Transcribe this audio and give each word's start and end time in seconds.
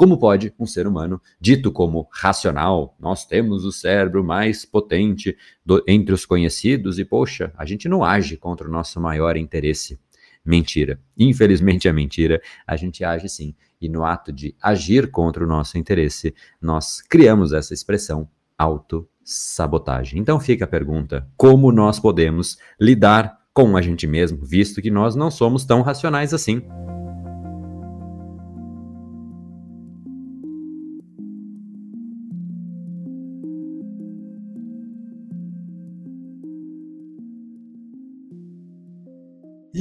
como 0.00 0.16
pode 0.16 0.50
um 0.58 0.64
ser 0.64 0.86
humano, 0.86 1.20
dito 1.38 1.70
como 1.70 2.08
racional, 2.10 2.96
nós 2.98 3.26
temos 3.26 3.66
o 3.66 3.70
cérebro 3.70 4.24
mais 4.24 4.64
potente 4.64 5.36
do, 5.62 5.84
entre 5.86 6.14
os 6.14 6.24
conhecidos 6.24 6.98
e, 6.98 7.04
poxa, 7.04 7.52
a 7.54 7.66
gente 7.66 7.86
não 7.86 8.02
age 8.02 8.38
contra 8.38 8.66
o 8.66 8.70
nosso 8.70 8.98
maior 8.98 9.36
interesse. 9.36 10.00
Mentira. 10.42 10.98
Infelizmente 11.18 11.86
é 11.86 11.92
mentira. 11.92 12.40
A 12.66 12.76
gente 12.76 13.04
age 13.04 13.28
sim. 13.28 13.54
E 13.78 13.90
no 13.90 14.02
ato 14.02 14.32
de 14.32 14.56
agir 14.62 15.10
contra 15.10 15.44
o 15.44 15.46
nosso 15.46 15.76
interesse, 15.76 16.34
nós 16.62 17.02
criamos 17.02 17.52
essa 17.52 17.74
expressão 17.74 18.26
autossabotagem. 18.56 20.18
Então 20.18 20.40
fica 20.40 20.64
a 20.64 20.68
pergunta: 20.68 21.28
como 21.36 21.70
nós 21.70 22.00
podemos 22.00 22.56
lidar 22.80 23.38
com 23.52 23.76
a 23.76 23.82
gente 23.82 24.06
mesmo, 24.06 24.38
visto 24.42 24.80
que 24.80 24.90
nós 24.90 25.14
não 25.14 25.30
somos 25.30 25.66
tão 25.66 25.82
racionais 25.82 26.32
assim? 26.32 26.62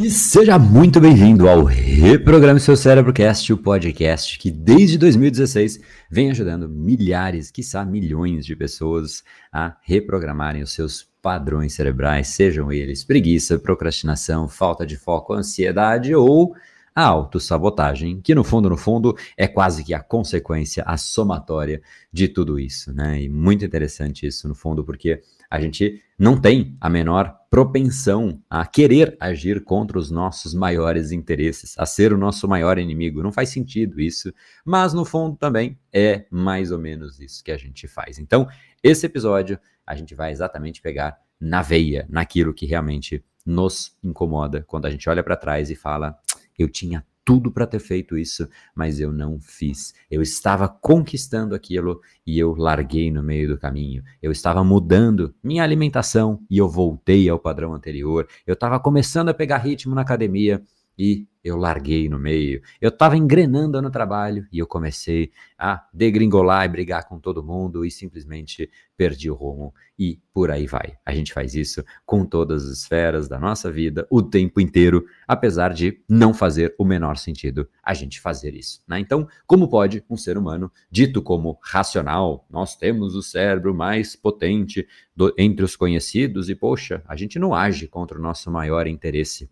E 0.09 0.11
seja 0.11 0.57
muito 0.57 0.99
bem-vindo 0.99 1.47
ao 1.47 1.63
Reprograme 1.63 2.59
Seu 2.59 2.75
Cérebro 2.75 3.13
Cast, 3.13 3.53
o 3.53 3.57
podcast 3.59 4.39
que 4.39 4.49
desde 4.49 4.97
2016 4.97 5.79
vem 6.09 6.31
ajudando 6.31 6.67
milhares, 6.67 7.51
quiçá 7.51 7.85
milhões 7.85 8.43
de 8.43 8.55
pessoas 8.55 9.23
a 9.53 9.77
reprogramarem 9.83 10.63
os 10.63 10.73
seus 10.73 11.07
padrões 11.21 11.73
cerebrais, 11.73 12.29
sejam 12.29 12.71
eles 12.71 13.03
preguiça, 13.03 13.59
procrastinação, 13.59 14.49
falta 14.49 14.83
de 14.83 14.97
foco, 14.97 15.31
ansiedade 15.31 16.15
ou 16.15 16.55
a 16.95 17.03
autossabotagem, 17.05 18.19
que 18.19 18.33
no 18.33 18.43
fundo, 18.43 18.67
no 18.67 18.77
fundo, 18.77 19.15
é 19.37 19.47
quase 19.47 19.83
que 19.83 19.93
a 19.93 19.99
consequência, 19.99 20.83
a 20.87 20.97
somatória 20.97 21.83
de 22.11 22.27
tudo 22.27 22.59
isso, 22.59 22.91
né? 22.91 23.21
E 23.21 23.29
muito 23.29 23.63
interessante 23.63 24.25
isso, 24.25 24.47
no 24.47 24.55
fundo, 24.55 24.83
porque 24.83 25.21
a 25.51 25.61
gente 25.61 26.01
não 26.17 26.35
tem 26.35 26.75
a 26.81 26.89
menor 26.89 27.38
propensão 27.49 28.41
a 28.49 28.65
querer 28.65 29.17
agir 29.19 29.63
contra 29.63 29.97
os 29.97 30.11
nossos 30.11 30.53
maiores 30.53 31.11
interesses, 31.11 31.75
a 31.77 31.85
ser 31.85 32.13
o 32.13 32.17
nosso 32.17 32.47
maior 32.47 32.77
inimigo. 32.77 33.23
Não 33.23 33.31
faz 33.31 33.49
sentido 33.49 33.99
isso, 33.99 34.31
mas 34.63 34.93
no 34.93 35.03
fundo 35.03 35.35
também 35.35 35.77
é 35.91 36.25
mais 36.29 36.71
ou 36.71 36.77
menos 36.77 37.19
isso 37.19 37.43
que 37.43 37.51
a 37.51 37.57
gente 37.57 37.87
faz. 37.87 38.19
Então, 38.19 38.47
esse 38.83 39.05
episódio 39.05 39.59
a 39.85 39.95
gente 39.95 40.13
vai 40.13 40.31
exatamente 40.31 40.81
pegar 40.81 41.17
na 41.39 41.61
veia, 41.61 42.05
naquilo 42.09 42.53
que 42.53 42.65
realmente 42.65 43.23
nos 43.45 43.97
incomoda 44.03 44.63
quando 44.67 44.85
a 44.85 44.91
gente 44.91 45.09
olha 45.09 45.23
para 45.23 45.35
trás 45.35 45.71
e 45.71 45.75
fala: 45.75 46.15
eu 46.57 46.69
tinha 46.69 47.05
tudo 47.29 47.51
para 47.51 47.67
ter 47.67 47.77
feito 47.77 48.17
isso, 48.17 48.49
mas 48.73 48.99
eu 48.99 49.13
não 49.13 49.39
fiz. 49.39 49.93
Eu 50.09 50.19
estava 50.19 50.67
conquistando 50.67 51.53
aquilo 51.53 52.01
e 52.25 52.39
eu 52.39 52.55
larguei 52.55 53.11
no 53.11 53.21
meio 53.21 53.49
do 53.49 53.55
caminho. 53.55 54.03
Eu 54.19 54.31
estava 54.31 54.63
mudando 54.63 55.35
minha 55.43 55.61
alimentação 55.61 56.43
e 56.49 56.57
eu 56.57 56.67
voltei 56.67 57.29
ao 57.29 57.37
padrão 57.37 57.75
anterior. 57.75 58.27
Eu 58.47 58.55
estava 58.55 58.79
começando 58.79 59.29
a 59.29 59.33
pegar 59.35 59.59
ritmo 59.59 59.93
na 59.93 60.01
academia 60.01 60.63
e 60.97 61.27
eu 61.43 61.55
larguei 61.55 62.09
no 62.09 62.19
meio. 62.19 62.61
Eu 62.81 62.89
estava 62.89 63.17
engrenando 63.17 63.81
no 63.81 63.89
trabalho 63.89 64.47
e 64.51 64.59
eu 64.59 64.67
comecei 64.67 65.31
a 65.57 65.85
degringolar 65.93 66.65
e 66.65 66.69
brigar 66.69 67.07
com 67.07 67.19
todo 67.19 67.43
mundo 67.43 67.85
e 67.85 67.91
simplesmente 67.91 68.69
perdi 68.97 69.29
o 69.31 69.33
rumo. 69.33 69.73
E 69.97 70.19
por 70.33 70.51
aí 70.51 70.67
vai. 70.67 70.97
A 71.05 71.13
gente 71.13 71.33
faz 71.33 71.55
isso 71.55 71.83
com 72.05 72.25
todas 72.25 72.65
as 72.65 72.79
esferas 72.79 73.27
da 73.27 73.39
nossa 73.39 73.71
vida 73.71 74.05
o 74.09 74.21
tempo 74.21 74.59
inteiro, 74.59 75.05
apesar 75.27 75.73
de 75.73 76.01
não 76.07 76.33
fazer 76.33 76.75
o 76.77 76.85
menor 76.85 77.17
sentido 77.17 77.69
a 77.83 77.93
gente 77.93 78.19
fazer 78.19 78.53
isso. 78.53 78.81
Né? 78.87 78.99
Então, 78.99 79.27
como 79.47 79.69
pode 79.69 80.03
um 80.09 80.17
ser 80.17 80.37
humano, 80.37 80.71
dito 80.91 81.21
como 81.21 81.57
racional, 81.61 82.45
nós 82.49 82.75
temos 82.75 83.15
o 83.15 83.21
cérebro 83.21 83.73
mais 83.73 84.15
potente 84.15 84.87
do, 85.15 85.33
entre 85.37 85.63
os 85.63 85.75
conhecidos 85.75 86.49
e, 86.49 86.55
poxa, 86.55 87.01
a 87.07 87.15
gente 87.15 87.39
não 87.39 87.53
age 87.53 87.87
contra 87.87 88.17
o 88.17 88.21
nosso 88.21 88.51
maior 88.51 88.87
interesse 88.87 89.49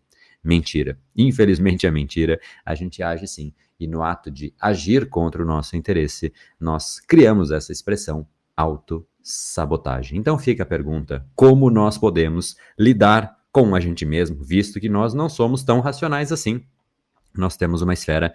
mentira. 0.48 0.98
Infelizmente 1.16 1.86
é 1.86 1.92
mentira, 1.92 2.40
a 2.66 2.74
gente 2.74 3.04
age 3.04 3.28
sim. 3.28 3.54
E 3.80 3.86
no 3.86 4.02
ato 4.02 4.32
de 4.32 4.54
agir 4.60 5.10
contra 5.10 5.44
o 5.44 5.46
nosso 5.46 5.76
interesse, 5.76 6.34
nós 6.60 7.00
criamos 7.02 7.52
essa 7.52 7.72
expressão 7.72 8.26
autossabotagem. 8.56 10.18
Então 10.18 10.40
fica 10.40 10.64
a 10.64 10.66
pergunta: 10.66 11.26
como 11.36 11.70
nós 11.70 11.98
podemos 11.98 12.56
lidar 12.80 13.38
com 13.52 13.76
a 13.76 13.80
gente 13.80 14.06
mesmo, 14.06 14.42
visto 14.44 14.80
que 14.80 14.90
nós 14.90 15.14
não 15.14 15.28
somos 15.28 15.64
tão 15.64 15.82
racionais 15.82 16.32
assim? 16.32 16.64
Nós 17.36 17.58
temos 17.58 17.82
uma 17.82 17.94
esfera 17.94 18.34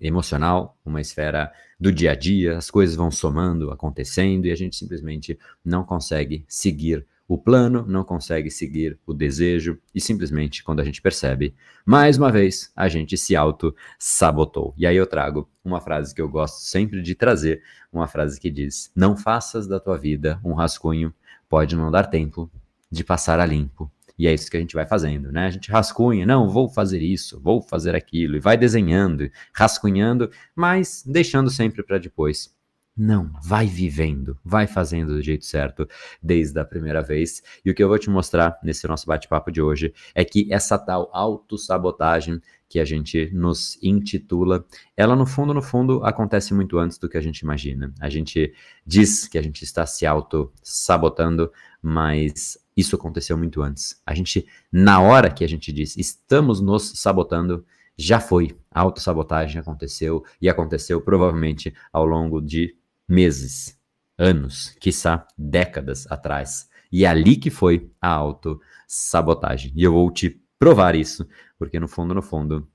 emocional, 0.00 0.76
uma 0.84 1.00
esfera 1.00 1.50
do 1.78 1.92
dia 1.92 2.12
a 2.12 2.14
dia, 2.14 2.56
as 2.58 2.70
coisas 2.70 2.96
vão 2.96 3.10
somando, 3.10 3.70
acontecendo 3.70 4.46
e 4.46 4.50
a 4.50 4.56
gente 4.56 4.76
simplesmente 4.76 5.38
não 5.64 5.84
consegue 5.84 6.44
seguir 6.48 7.06
o 7.28 7.36
plano 7.36 7.84
não 7.86 8.04
consegue 8.04 8.50
seguir 8.50 8.98
o 9.04 9.12
desejo 9.12 9.78
e 9.94 10.00
simplesmente, 10.00 10.62
quando 10.62 10.80
a 10.80 10.84
gente 10.84 11.02
percebe, 11.02 11.54
mais 11.84 12.16
uma 12.16 12.30
vez, 12.30 12.70
a 12.76 12.88
gente 12.88 13.16
se 13.16 13.34
auto-sabotou. 13.34 14.72
E 14.76 14.86
aí 14.86 14.96
eu 14.96 15.06
trago 15.06 15.48
uma 15.64 15.80
frase 15.80 16.14
que 16.14 16.22
eu 16.22 16.28
gosto 16.28 16.60
sempre 16.60 17.02
de 17.02 17.14
trazer, 17.14 17.62
uma 17.92 18.06
frase 18.06 18.38
que 18.38 18.50
diz: 18.50 18.90
Não 18.94 19.16
faças 19.16 19.66
da 19.66 19.80
tua 19.80 19.98
vida 19.98 20.40
um 20.44 20.52
rascunho, 20.52 21.12
pode 21.48 21.74
não 21.74 21.90
dar 21.90 22.04
tempo 22.04 22.50
de 22.90 23.02
passar 23.02 23.40
a 23.40 23.46
limpo. 23.46 23.90
E 24.18 24.26
é 24.26 24.32
isso 24.32 24.50
que 24.50 24.56
a 24.56 24.60
gente 24.60 24.74
vai 24.74 24.86
fazendo, 24.86 25.30
né? 25.30 25.46
A 25.46 25.50
gente 25.50 25.70
rascunha, 25.70 26.24
não, 26.24 26.48
vou 26.48 26.70
fazer 26.70 27.02
isso, 27.02 27.38
vou 27.38 27.60
fazer 27.60 27.94
aquilo, 27.94 28.36
e 28.36 28.40
vai 28.40 28.56
desenhando, 28.56 29.30
rascunhando, 29.52 30.30
mas 30.54 31.02
deixando 31.04 31.50
sempre 31.50 31.82
para 31.82 31.98
depois. 31.98 32.55
Não, 32.98 33.30
vai 33.42 33.66
vivendo, 33.66 34.38
vai 34.42 34.66
fazendo 34.66 35.14
do 35.14 35.22
jeito 35.22 35.44
certo 35.44 35.86
desde 36.22 36.58
a 36.58 36.64
primeira 36.64 37.02
vez. 37.02 37.42
E 37.62 37.70
o 37.70 37.74
que 37.74 37.82
eu 37.82 37.88
vou 37.88 37.98
te 37.98 38.08
mostrar 38.08 38.58
nesse 38.62 38.88
nosso 38.88 39.06
bate-papo 39.06 39.52
de 39.52 39.60
hoje 39.60 39.92
é 40.14 40.24
que 40.24 40.50
essa 40.50 40.78
tal 40.78 41.10
autossabotagem 41.12 42.40
que 42.66 42.80
a 42.80 42.86
gente 42.86 43.30
nos 43.34 43.78
intitula, 43.82 44.64
ela 44.96 45.14
no 45.14 45.26
fundo, 45.26 45.52
no 45.52 45.60
fundo, 45.60 46.02
acontece 46.04 46.54
muito 46.54 46.78
antes 46.78 46.96
do 46.96 47.06
que 47.06 47.18
a 47.18 47.20
gente 47.20 47.40
imagina. 47.40 47.92
A 48.00 48.08
gente 48.08 48.54
diz 48.86 49.28
que 49.28 49.36
a 49.36 49.42
gente 49.42 49.62
está 49.62 49.84
se 49.84 50.06
auto-sabotando, 50.06 51.52
mas 51.82 52.58
isso 52.74 52.96
aconteceu 52.96 53.36
muito 53.36 53.60
antes. 53.60 54.00
A 54.06 54.14
gente, 54.14 54.46
na 54.72 55.02
hora 55.02 55.30
que 55.30 55.44
a 55.44 55.48
gente 55.48 55.70
diz 55.70 55.98
estamos 55.98 56.62
nos 56.62 56.98
sabotando, 56.98 57.62
já 57.94 58.20
foi. 58.20 58.56
A 58.70 58.80
autossabotagem 58.80 59.60
aconteceu 59.60 60.24
e 60.40 60.48
aconteceu 60.48 61.00
provavelmente 61.00 61.74
ao 61.92 62.06
longo 62.06 62.40
de 62.40 62.74
meses, 63.08 63.78
anos, 64.18 64.76
quiçá 64.80 65.26
décadas 65.36 66.06
atrás. 66.10 66.68
E 66.90 67.04
é 67.04 67.08
ali 67.08 67.36
que 67.36 67.50
foi 67.50 67.90
a 68.00 68.08
autossabotagem. 68.08 69.72
E 69.74 69.82
eu 69.82 69.92
vou 69.92 70.10
te 70.10 70.40
provar 70.58 70.94
isso, 70.94 71.26
porque 71.58 71.78
no 71.78 71.88
fundo, 71.88 72.14
no 72.14 72.22
fundo, 72.22 72.68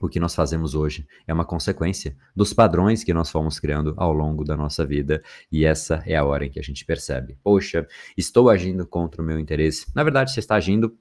o 0.00 0.08
que 0.08 0.20
nós 0.20 0.34
fazemos 0.34 0.74
hoje 0.74 1.06
é 1.26 1.32
uma 1.32 1.44
consequência 1.44 2.16
dos 2.34 2.52
padrões 2.52 3.02
que 3.02 3.14
nós 3.14 3.30
fomos 3.30 3.58
criando 3.58 3.94
ao 3.96 4.12
longo 4.12 4.44
da 4.44 4.56
nossa 4.56 4.84
vida, 4.84 5.22
e 5.50 5.64
essa 5.64 6.02
é 6.04 6.16
a 6.16 6.24
hora 6.24 6.44
em 6.44 6.50
que 6.50 6.58
a 6.58 6.62
gente 6.62 6.84
percebe: 6.84 7.38
poxa, 7.42 7.86
estou 8.16 8.50
agindo 8.50 8.86
contra 8.86 9.22
o 9.22 9.24
meu 9.24 9.38
interesse. 9.38 9.86
Na 9.94 10.04
verdade, 10.04 10.32
você 10.32 10.40
está 10.40 10.56
agindo 10.56 10.96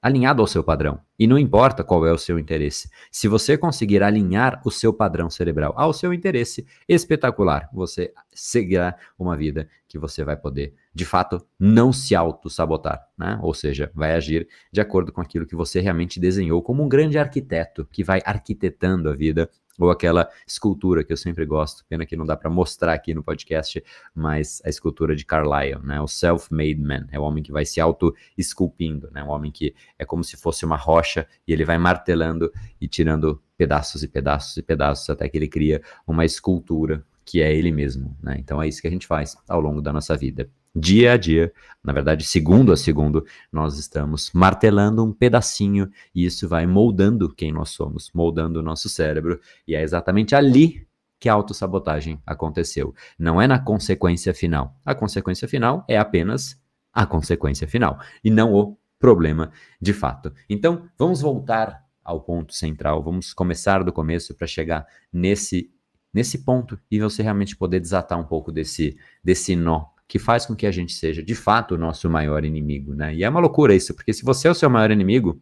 alinhado 0.00 0.40
ao 0.40 0.46
seu 0.46 0.64
padrão. 0.64 1.00
E 1.18 1.26
não 1.26 1.38
importa 1.38 1.84
qual 1.84 2.06
é 2.06 2.12
o 2.12 2.18
seu 2.18 2.38
interesse. 2.38 2.90
Se 3.10 3.28
você 3.28 3.58
conseguir 3.58 4.02
alinhar 4.02 4.60
o 4.64 4.70
seu 4.70 4.92
padrão 4.92 5.28
cerebral 5.28 5.74
ao 5.76 5.92
seu 5.92 6.14
interesse, 6.14 6.66
espetacular. 6.88 7.68
Você 7.72 8.12
seguirá 8.32 8.96
uma 9.18 9.36
vida 9.36 9.68
que 9.86 9.98
você 9.98 10.24
vai 10.24 10.36
poder, 10.36 10.74
de 10.94 11.04
fato, 11.04 11.44
não 11.58 11.92
se 11.92 12.14
auto-sabotar, 12.14 13.04
né? 13.18 13.38
Ou 13.42 13.52
seja, 13.52 13.90
vai 13.94 14.12
agir 14.12 14.48
de 14.72 14.80
acordo 14.80 15.12
com 15.12 15.20
aquilo 15.20 15.44
que 15.44 15.56
você 15.56 15.80
realmente 15.80 16.20
desenhou 16.20 16.62
como 16.62 16.82
um 16.82 16.88
grande 16.88 17.18
arquiteto 17.18 17.86
que 17.90 18.04
vai 18.04 18.22
arquitetando 18.24 19.10
a 19.10 19.14
vida 19.14 19.50
ou 19.86 19.90
aquela 19.90 20.28
escultura 20.46 21.04
que 21.04 21.12
eu 21.12 21.16
sempre 21.16 21.44
gosto, 21.44 21.84
pena 21.88 22.06
que 22.06 22.16
não 22.16 22.24
dá 22.24 22.36
para 22.36 22.50
mostrar 22.50 22.92
aqui 22.92 23.14
no 23.14 23.22
podcast, 23.22 23.82
mas 24.14 24.60
a 24.64 24.68
escultura 24.68 25.14
de 25.16 25.24
Carlyle, 25.24 25.80
né? 25.82 26.00
O 26.00 26.06
self-made 26.06 26.80
man, 26.80 27.06
é 27.10 27.18
o 27.18 27.22
homem 27.22 27.42
que 27.42 27.52
vai 27.52 27.64
se 27.64 27.80
auto-esculpindo, 27.80 29.10
né? 29.12 29.22
Um 29.22 29.28
homem 29.28 29.50
que 29.50 29.74
é 29.98 30.04
como 30.04 30.22
se 30.24 30.36
fosse 30.36 30.64
uma 30.64 30.76
rocha 30.76 31.26
e 31.46 31.52
ele 31.52 31.64
vai 31.64 31.78
martelando 31.78 32.52
e 32.80 32.88
tirando 32.88 33.42
pedaços 33.56 34.02
e 34.02 34.08
pedaços 34.08 34.56
e 34.56 34.62
pedaços 34.62 35.08
até 35.10 35.28
que 35.28 35.36
ele 35.36 35.48
cria 35.48 35.82
uma 36.06 36.24
escultura 36.24 37.04
que 37.24 37.40
é 37.40 37.54
ele 37.54 37.70
mesmo, 37.70 38.16
né? 38.22 38.36
Então 38.38 38.60
é 38.60 38.66
isso 38.66 38.80
que 38.80 38.88
a 38.88 38.90
gente 38.90 39.06
faz 39.06 39.36
ao 39.48 39.60
longo 39.60 39.80
da 39.80 39.92
nossa 39.92 40.16
vida 40.16 40.50
dia 40.74 41.12
a 41.12 41.16
dia, 41.16 41.52
na 41.82 41.92
verdade, 41.92 42.24
segundo 42.24 42.72
a 42.72 42.76
segundo, 42.76 43.24
nós 43.52 43.78
estamos 43.78 44.30
martelando 44.32 45.04
um 45.04 45.12
pedacinho 45.12 45.90
e 46.14 46.24
isso 46.24 46.48
vai 46.48 46.66
moldando 46.66 47.32
quem 47.34 47.52
nós 47.52 47.70
somos, 47.70 48.10
moldando 48.14 48.60
o 48.60 48.62
nosso 48.62 48.88
cérebro, 48.88 49.40
e 49.66 49.74
é 49.74 49.82
exatamente 49.82 50.34
ali 50.34 50.86
que 51.18 51.28
a 51.28 51.34
autossabotagem 51.34 52.20
aconteceu. 52.24 52.94
Não 53.18 53.40
é 53.40 53.46
na 53.46 53.58
consequência 53.58 54.32
final. 54.32 54.74
A 54.84 54.94
consequência 54.94 55.46
final 55.46 55.84
é 55.86 55.98
apenas 55.98 56.58
a 56.92 57.04
consequência 57.04 57.68
final 57.68 58.00
e 58.24 58.30
não 58.30 58.54
o 58.54 58.78
problema 58.98 59.52
de 59.80 59.92
fato. 59.92 60.32
Então, 60.48 60.88
vamos 60.98 61.20
voltar 61.20 61.84
ao 62.02 62.20
ponto 62.20 62.54
central, 62.54 63.02
vamos 63.02 63.34
começar 63.34 63.84
do 63.84 63.92
começo 63.92 64.34
para 64.34 64.46
chegar 64.46 64.86
nesse 65.12 65.70
nesse 66.12 66.38
ponto 66.38 66.76
e 66.90 66.98
você 66.98 67.22
realmente 67.22 67.56
poder 67.56 67.78
desatar 67.78 68.18
um 68.18 68.24
pouco 68.24 68.50
desse, 68.50 68.98
desse 69.22 69.54
nó 69.54 69.84
que 70.10 70.18
faz 70.18 70.44
com 70.44 70.56
que 70.56 70.66
a 70.66 70.72
gente 70.72 70.92
seja 70.92 71.22
de 71.22 71.36
fato 71.36 71.76
o 71.76 71.78
nosso 71.78 72.10
maior 72.10 72.44
inimigo, 72.44 72.96
né? 72.96 73.14
E 73.14 73.22
é 73.22 73.28
uma 73.28 73.38
loucura 73.38 73.72
isso, 73.72 73.94
porque 73.94 74.12
se 74.12 74.24
você 74.24 74.48
é 74.48 74.50
o 74.50 74.54
seu 74.56 74.68
maior 74.68 74.90
inimigo, 74.90 75.40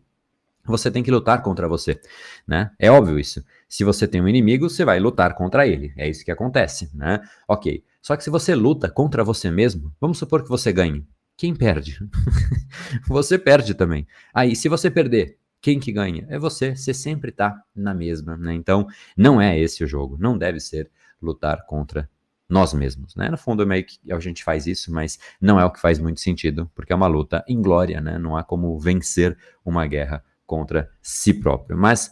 você 0.62 0.90
tem 0.90 1.02
que 1.02 1.10
lutar 1.10 1.42
contra 1.42 1.66
você, 1.66 1.98
né? 2.46 2.70
É 2.78 2.90
óbvio 2.90 3.18
isso. 3.18 3.42
Se 3.66 3.82
você 3.82 4.06
tem 4.06 4.20
um 4.20 4.28
inimigo, 4.28 4.68
você 4.68 4.84
vai 4.84 5.00
lutar 5.00 5.34
contra 5.34 5.66
ele. 5.66 5.94
É 5.96 6.06
isso 6.06 6.22
que 6.22 6.30
acontece, 6.30 6.90
né? 6.92 7.18
Ok. 7.48 7.82
Só 8.02 8.14
que 8.14 8.22
se 8.22 8.28
você 8.28 8.54
luta 8.54 8.90
contra 8.90 9.24
você 9.24 9.50
mesmo, 9.50 9.90
vamos 9.98 10.18
supor 10.18 10.42
que 10.42 10.50
você 10.50 10.70
ganhe. 10.70 11.02
Quem 11.34 11.54
perde? 11.54 11.98
você 13.08 13.38
perde 13.38 13.72
também. 13.72 14.06
Aí, 14.34 14.54
se 14.54 14.68
você 14.68 14.90
perder, 14.90 15.38
quem 15.62 15.80
que 15.80 15.90
ganha? 15.90 16.26
É 16.28 16.38
você. 16.38 16.76
Você 16.76 16.92
sempre 16.92 17.32
tá 17.32 17.58
na 17.74 17.94
mesma, 17.94 18.36
né? 18.36 18.52
Então, 18.52 18.86
não 19.16 19.40
é 19.40 19.58
esse 19.58 19.82
o 19.82 19.86
jogo. 19.86 20.18
Não 20.20 20.36
deve 20.36 20.60
ser 20.60 20.90
lutar 21.22 21.64
contra 21.64 22.06
nós 22.48 22.72
mesmos, 22.72 23.14
né? 23.14 23.28
No 23.28 23.36
fundo, 23.36 23.66
meio 23.66 23.84
que 23.84 23.98
a 24.10 24.18
gente 24.18 24.42
faz 24.42 24.66
isso, 24.66 24.90
mas 24.92 25.18
não 25.40 25.60
é 25.60 25.64
o 25.64 25.70
que 25.70 25.80
faz 25.80 25.98
muito 25.98 26.20
sentido, 26.20 26.70
porque 26.74 26.92
é 26.92 26.96
uma 26.96 27.06
luta 27.06 27.44
inglória, 27.46 28.00
né? 28.00 28.18
Não 28.18 28.36
há 28.36 28.42
como 28.42 28.78
vencer 28.78 29.36
uma 29.64 29.86
guerra 29.86 30.24
contra 30.46 30.90
si 31.02 31.34
próprio. 31.34 31.76
Mas, 31.76 32.10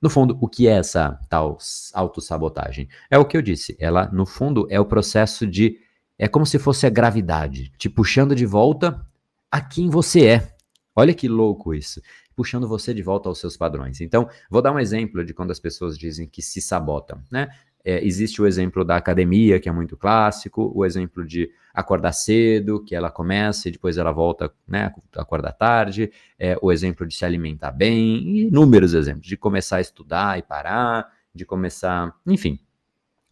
no 0.00 0.08
fundo, 0.08 0.38
o 0.40 0.48
que 0.48 0.68
é 0.68 0.72
essa 0.72 1.18
tal 1.28 1.58
autossabotagem? 1.92 2.88
É 3.10 3.18
o 3.18 3.24
que 3.24 3.36
eu 3.36 3.42
disse. 3.42 3.76
Ela, 3.80 4.08
no 4.12 4.24
fundo, 4.24 4.66
é 4.70 4.78
o 4.78 4.86
processo 4.86 5.46
de. 5.46 5.80
É 6.16 6.28
como 6.28 6.46
se 6.46 6.60
fosse 6.60 6.86
a 6.86 6.90
gravidade, 6.90 7.72
te 7.76 7.88
puxando 7.88 8.36
de 8.36 8.46
volta 8.46 9.04
a 9.50 9.60
quem 9.60 9.90
você 9.90 10.26
é. 10.26 10.54
Olha 10.94 11.12
que 11.12 11.26
louco 11.26 11.74
isso. 11.74 12.00
Puxando 12.36 12.68
você 12.68 12.94
de 12.94 13.02
volta 13.02 13.28
aos 13.28 13.40
seus 13.40 13.56
padrões. 13.56 14.00
Então, 14.00 14.28
vou 14.48 14.62
dar 14.62 14.72
um 14.72 14.78
exemplo 14.78 15.24
de 15.24 15.34
quando 15.34 15.50
as 15.50 15.58
pessoas 15.58 15.98
dizem 15.98 16.28
que 16.28 16.40
se 16.40 16.60
sabotam, 16.60 17.20
né? 17.30 17.48
É, 17.84 18.04
existe 18.04 18.40
o 18.40 18.46
exemplo 18.46 18.84
da 18.84 18.96
academia, 18.96 19.60
que 19.60 19.68
é 19.68 19.72
muito 19.72 19.96
clássico, 19.96 20.72
o 20.74 20.84
exemplo 20.84 21.26
de 21.26 21.50
acordar 21.74 22.12
cedo, 22.12 22.82
que 22.82 22.94
ela 22.94 23.10
começa 23.10 23.68
e 23.68 23.72
depois 23.72 23.98
ela 23.98 24.10
volta, 24.10 24.50
né, 24.66 24.92
acordar 25.16 25.52
tarde, 25.52 26.10
é, 26.38 26.56
o 26.62 26.72
exemplo 26.72 27.06
de 27.06 27.14
se 27.14 27.24
alimentar 27.24 27.72
bem, 27.72 28.16
e 28.16 28.46
inúmeros 28.46 28.94
exemplos, 28.94 29.26
de 29.26 29.36
começar 29.36 29.76
a 29.76 29.80
estudar 29.80 30.38
e 30.38 30.42
parar, 30.42 31.12
de 31.34 31.44
começar, 31.44 32.14
enfim. 32.26 32.58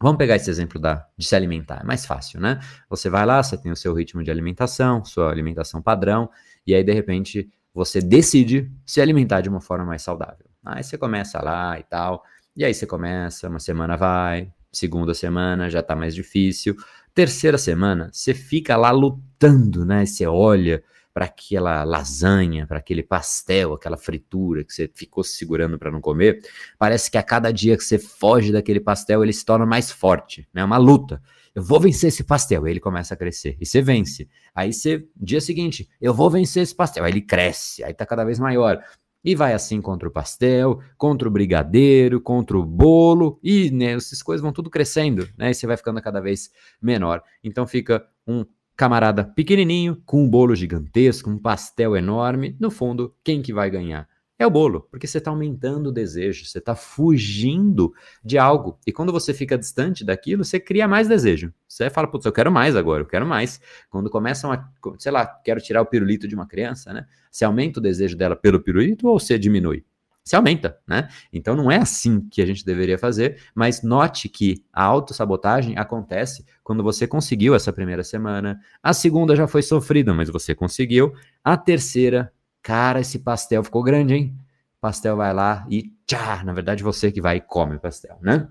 Vamos 0.01 0.19
pegar 0.19 0.35
esse 0.35 0.51
exemplo 0.51 0.81
da, 0.81 1.07
de 1.17 1.25
se 1.25 1.37
alimentar, 1.37 1.81
é 1.81 1.85
mais 1.85 2.05
fácil, 2.05 2.41
né? 2.41 2.59
Você 2.91 3.09
vai 3.09 3.25
lá, 3.25 3.41
você 3.41 3.57
tem 3.57 3.71
o 3.71 3.77
seu 3.77 3.95
ritmo 3.95 4.23
de 4.23 4.31
alimentação, 4.33 5.05
sua 5.05 5.31
alimentação 5.31 5.81
padrão, 5.81 6.29
e 6.67 6.75
aí 6.75 6.83
de 6.83 6.93
repente 6.93 7.49
você 7.73 8.01
decide 8.03 8.71
se 8.85 9.01
alimentar 9.01 9.41
de 9.41 9.49
uma 9.49 9.61
forma 9.61 9.85
mais 9.85 10.03
saudável. 10.03 10.47
Aí 10.65 10.83
você 10.83 10.99
começa 10.99 11.41
lá 11.41 11.79
e 11.79 11.85
tal, 11.85 12.25
e 12.57 12.65
aí 12.65 12.75
você 12.75 12.87
começa, 12.87 13.49
uma 13.49 13.59
semana 13.59 13.97
vai, 13.97 14.53
segunda 14.71 15.15
semana 15.15 15.71
já 15.71 15.83
tá 15.83 15.95
mais 15.95 16.15
difícil, 16.15 16.77
terceira 17.15 17.59
semana 17.59 18.11
você 18.13 18.35
fica 18.35 18.77
lá 18.77 18.91
lutando, 18.91 19.85
né? 19.85 20.05
Você 20.05 20.27
olha 20.27 20.83
para 21.13 21.27
aquela 21.27 21.85
lasanha, 21.85 22.67
para 22.67 22.79
aquele 22.79 23.03
pastel, 23.03 23.75
aquela 23.75 23.99
fritura 23.99 24.65
que 24.65 24.73
você 24.73 24.91
ficou 24.95 25.23
se 25.23 25.37
segurando 25.37 25.79
para 25.79 25.91
não 25.91 26.01
comer, 26.01 26.41
parece 26.79 27.11
que 27.11 27.19
a 27.19 27.23
cada 27.23 27.53
dia 27.53 27.77
que 27.77 27.85
você 27.85 27.99
foge 27.99 28.51
daquele 28.51 28.81
pastel, 28.81 29.23
ele 29.23 29.33
se 29.33 29.45
torna 29.45 29.67
mais 29.67 29.91
forte, 29.91 30.49
né? 30.53 30.63
É 30.63 30.65
uma 30.65 30.79
luta. 30.79 31.23
Eu 31.55 31.63
vou 31.63 31.79
vencer 31.79 32.09
esse 32.09 32.25
pastel, 32.25 32.65
aí 32.65 32.73
ele 32.73 32.81
começa 32.81 33.13
a 33.13 33.17
crescer. 33.17 33.59
E 33.61 33.67
você 33.67 33.83
vence. 33.83 34.27
Aí 34.55 34.73
você, 34.73 35.07
dia 35.15 35.39
seguinte, 35.39 35.87
eu 36.01 36.15
vou 36.15 36.31
vencer 36.31 36.63
esse 36.63 36.75
pastel, 36.75 37.05
aí 37.05 37.13
ele 37.13 37.21
cresce, 37.21 37.85
aí 37.85 37.93
tá 37.93 38.07
cada 38.07 38.25
vez 38.25 38.39
maior. 38.39 38.83
E 39.25 39.35
vai 39.35 39.53
assim 39.53 39.81
contra 39.81 40.09
o 40.09 40.13
pastel, 40.13 40.81
contra 40.97 41.29
o 41.29 41.31
brigadeiro, 41.31 42.21
contra 42.21 42.59
o 42.59 42.65
bolo, 42.65 43.39
e 43.43 43.71
né, 43.71 43.93
essas 43.93 44.23
coisas 44.23 44.43
vão 44.43 44.53
tudo 44.53 44.69
crescendo, 44.69 45.29
né? 45.39 45.51
E 45.51 45.55
você 45.55 45.67
vai 45.67 45.77
ficando 45.77 46.03
cada 46.03 46.21
vez 46.21 46.51
menor. 46.81 47.23
Então 47.43 47.67
fica 47.67 48.05
um 48.27 48.45
camarada 48.77 49.25
pequenininho 49.25 50.03
com 50.05 50.25
um 50.25 50.29
bolo 50.29 50.57
gigantesco, 50.57 51.31
um 51.31 51.39
pastel 51.39 51.97
enorme. 51.97 52.57
No 52.59 52.71
fundo, 52.71 53.15
quem 53.23 53.43
que 53.43 53.53
vai 53.53 53.71
ganhar? 53.71 54.09
É 54.43 54.47
o 54.47 54.51
bolo, 54.51 54.89
porque 54.91 55.07
você 55.07 55.19
está 55.19 55.31
aumentando 55.31 55.91
o 55.91 55.93
desejo, 55.93 56.45
você 56.45 56.59
está 56.59 56.75
fugindo 56.75 57.95
de 58.25 58.39
algo. 58.39 58.77
E 58.85 58.91
quando 58.91 59.13
você 59.13 59.33
fica 59.33 59.57
distante 59.57 60.05
daquilo, 60.05 60.45
você 60.45 60.59
cria 60.59 60.89
mais 60.89 61.07
desejo. 61.07 61.55
Você 61.69 61.89
fala, 61.89 62.09
putz, 62.09 62.27
eu 62.27 62.33
quero 62.33 62.51
mais 62.51 62.75
agora, 62.75 63.03
eu 63.03 63.07
quero 63.07 63.25
mais. 63.25 63.61
Quando 63.89 64.11
começam 64.11 64.51
a, 64.51 64.69
sei 64.99 65.13
lá, 65.13 65.25
quero 65.25 65.61
tirar 65.61 65.81
o 65.81 65.87
pirulito 65.87 66.27
de 66.27 66.35
uma 66.35 66.45
criança, 66.45 66.93
né? 66.93 67.07
Você 67.31 67.45
aumenta 67.45 67.79
o 67.79 67.83
desejo 67.83 68.17
dela 68.17 68.35
pelo 68.35 68.59
pirulito 68.61 69.07
ou 69.07 69.17
você 69.17 69.39
diminui? 69.39 69.85
Se 70.25 70.35
aumenta, 70.35 70.77
né? 70.89 71.07
Então 71.33 71.55
não 71.55 71.71
é 71.71 71.77
assim 71.77 72.29
que 72.29 72.43
a 72.43 72.47
gente 72.47 72.65
deveria 72.65 72.99
fazer, 72.99 73.41
mas 73.55 73.81
note 73.85 74.29
que 74.29 74.65
a 74.73 74.83
autossabotagem 74.83 75.79
acontece 75.79 76.45
quando 76.65 76.83
você 76.83 77.07
conseguiu 77.07 77.55
essa 77.55 77.73
primeira 77.73 78.03
semana, 78.03 78.59
a 78.83 78.93
segunda 78.93 79.37
já 79.37 79.47
foi 79.47 79.63
sofrida, 79.63 80.13
mas 80.13 80.29
você 80.29 80.53
conseguiu, 80.53 81.15
a 81.45 81.57
terceira 81.57 82.33
Cara, 82.63 83.01
esse 83.01 83.19
pastel 83.19 83.65
ficou 83.65 83.83
grande, 83.83 84.15
hein? 84.15 84.39
pastel 84.83 85.17
vai 85.17 85.33
lá 85.33 85.65
e 85.71 85.95
tchá, 86.05 86.43
na 86.45 86.53
verdade 86.53 86.83
você 86.83 87.13
que 87.13 87.21
vai 87.21 87.37
e 87.37 87.41
come 87.41 87.77
o 87.77 87.81
pastel, 87.81 88.19
né? 88.21 88.49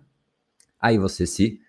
Aí 0.79 0.97
você 0.97 1.27
se 1.27 1.59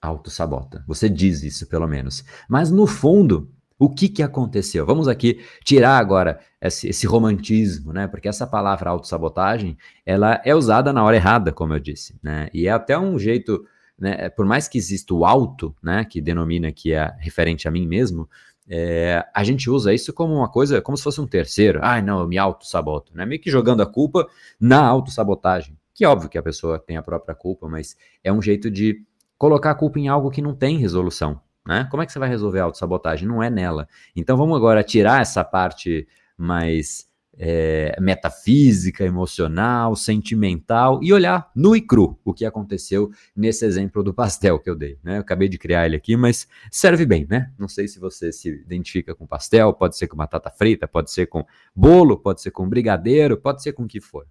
auto-sabota. 0.00 0.82
Você 0.86 1.10
diz 1.10 1.42
isso, 1.42 1.66
pelo 1.66 1.88
menos. 1.88 2.24
Mas 2.48 2.70
no 2.70 2.86
fundo, 2.86 3.50
o 3.76 3.90
que, 3.90 4.08
que 4.08 4.22
aconteceu? 4.22 4.86
Vamos 4.86 5.08
aqui 5.08 5.44
tirar 5.64 5.98
agora 5.98 6.38
esse, 6.60 6.88
esse 6.88 7.06
romantismo, 7.06 7.92
né? 7.92 8.06
Porque 8.06 8.28
essa 8.28 8.46
palavra 8.46 8.90
autossabotagem, 8.90 9.76
ela 10.06 10.40
é 10.44 10.54
usada 10.54 10.92
na 10.92 11.02
hora 11.02 11.16
errada, 11.16 11.52
como 11.52 11.74
eu 11.74 11.80
disse, 11.80 12.16
né? 12.22 12.48
E 12.54 12.68
é 12.68 12.70
até 12.70 12.96
um 12.96 13.18
jeito, 13.18 13.66
né? 13.98 14.30
Por 14.30 14.46
mais 14.46 14.68
que 14.68 14.78
exista 14.78 15.12
o 15.12 15.24
auto, 15.24 15.74
né? 15.82 16.04
Que 16.04 16.20
denomina 16.20 16.70
que 16.70 16.92
é 16.92 17.12
referente 17.18 17.66
a 17.66 17.70
mim 17.72 17.86
mesmo, 17.86 18.28
é, 18.72 19.26
a 19.34 19.42
gente 19.42 19.68
usa 19.68 19.92
isso 19.92 20.12
como 20.12 20.32
uma 20.32 20.48
coisa, 20.48 20.80
como 20.80 20.96
se 20.96 21.02
fosse 21.02 21.20
um 21.20 21.26
terceiro. 21.26 21.80
Ai, 21.82 22.00
não, 22.00 22.20
eu 22.20 22.28
me 22.28 22.38
auto-saboto, 22.38 23.12
né? 23.16 23.26
Meio 23.26 23.40
que 23.40 23.50
jogando 23.50 23.82
a 23.82 23.86
culpa 23.86 24.28
na 24.60 24.86
auto-sabotagem. 24.86 25.76
Que 25.92 26.04
é 26.04 26.08
óbvio 26.08 26.30
que 26.30 26.38
a 26.38 26.42
pessoa 26.42 26.78
tem 26.78 26.96
a 26.96 27.02
própria 27.02 27.34
culpa, 27.34 27.68
mas 27.68 27.96
é 28.22 28.32
um 28.32 28.40
jeito 28.40 28.70
de 28.70 29.04
colocar 29.36 29.72
a 29.72 29.74
culpa 29.74 29.98
em 29.98 30.06
algo 30.06 30.30
que 30.30 30.40
não 30.40 30.54
tem 30.54 30.78
resolução, 30.78 31.40
né? 31.66 31.88
Como 31.90 32.00
é 32.00 32.06
que 32.06 32.12
você 32.12 32.20
vai 32.20 32.28
resolver 32.28 32.60
a 32.60 32.64
auto-sabotagem? 32.64 33.26
Não 33.26 33.42
é 33.42 33.50
nela. 33.50 33.88
Então 34.14 34.36
vamos 34.36 34.56
agora 34.56 34.84
tirar 34.84 35.20
essa 35.20 35.42
parte 35.42 36.06
mais 36.38 37.09
é, 37.36 37.96
metafísica, 38.00 39.04
emocional, 39.04 39.94
sentimental 39.96 41.00
e 41.02 41.12
olhar 41.12 41.50
nu 41.54 41.74
e 41.76 41.80
cru 41.80 42.18
o 42.24 42.34
que 42.34 42.44
aconteceu 42.44 43.10
nesse 43.34 43.64
exemplo 43.64 44.02
do 44.02 44.12
pastel 44.12 44.58
que 44.58 44.68
eu 44.68 44.74
dei. 44.74 44.98
Né? 45.02 45.16
Eu 45.16 45.20
acabei 45.20 45.48
de 45.48 45.58
criar 45.58 45.86
ele 45.86 45.96
aqui, 45.96 46.16
mas 46.16 46.48
serve 46.70 47.06
bem, 47.06 47.26
né? 47.28 47.52
Não 47.58 47.68
sei 47.68 47.88
se 47.88 47.98
você 47.98 48.32
se 48.32 48.48
identifica 48.48 49.14
com 49.14 49.26
pastel, 49.26 49.72
pode 49.72 49.96
ser 49.96 50.08
com 50.08 50.16
batata 50.16 50.50
frita, 50.50 50.86
pode 50.86 51.10
ser 51.10 51.26
com 51.26 51.44
bolo, 51.74 52.18
pode 52.18 52.42
ser 52.42 52.50
com 52.50 52.68
brigadeiro, 52.68 53.36
pode 53.36 53.62
ser 53.62 53.72
com 53.72 53.84
o 53.84 53.88
que 53.88 54.00
for. 54.00 54.26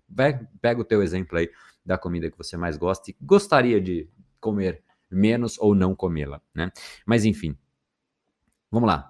Pega 0.61 0.81
o 0.81 0.83
teu 0.83 1.01
exemplo 1.01 1.37
aí 1.37 1.49
da 1.85 1.97
comida 1.97 2.29
que 2.29 2.37
você 2.37 2.57
mais 2.57 2.77
gosta 2.77 3.09
e 3.09 3.15
gostaria 3.21 3.81
de 3.81 4.07
comer 4.39 4.83
menos 5.09 5.57
ou 5.59 5.73
não 5.73 5.95
comê-la, 5.95 6.39
né? 6.53 6.71
Mas 7.05 7.25
enfim, 7.25 7.57
vamos 8.71 8.87
lá 8.87 9.08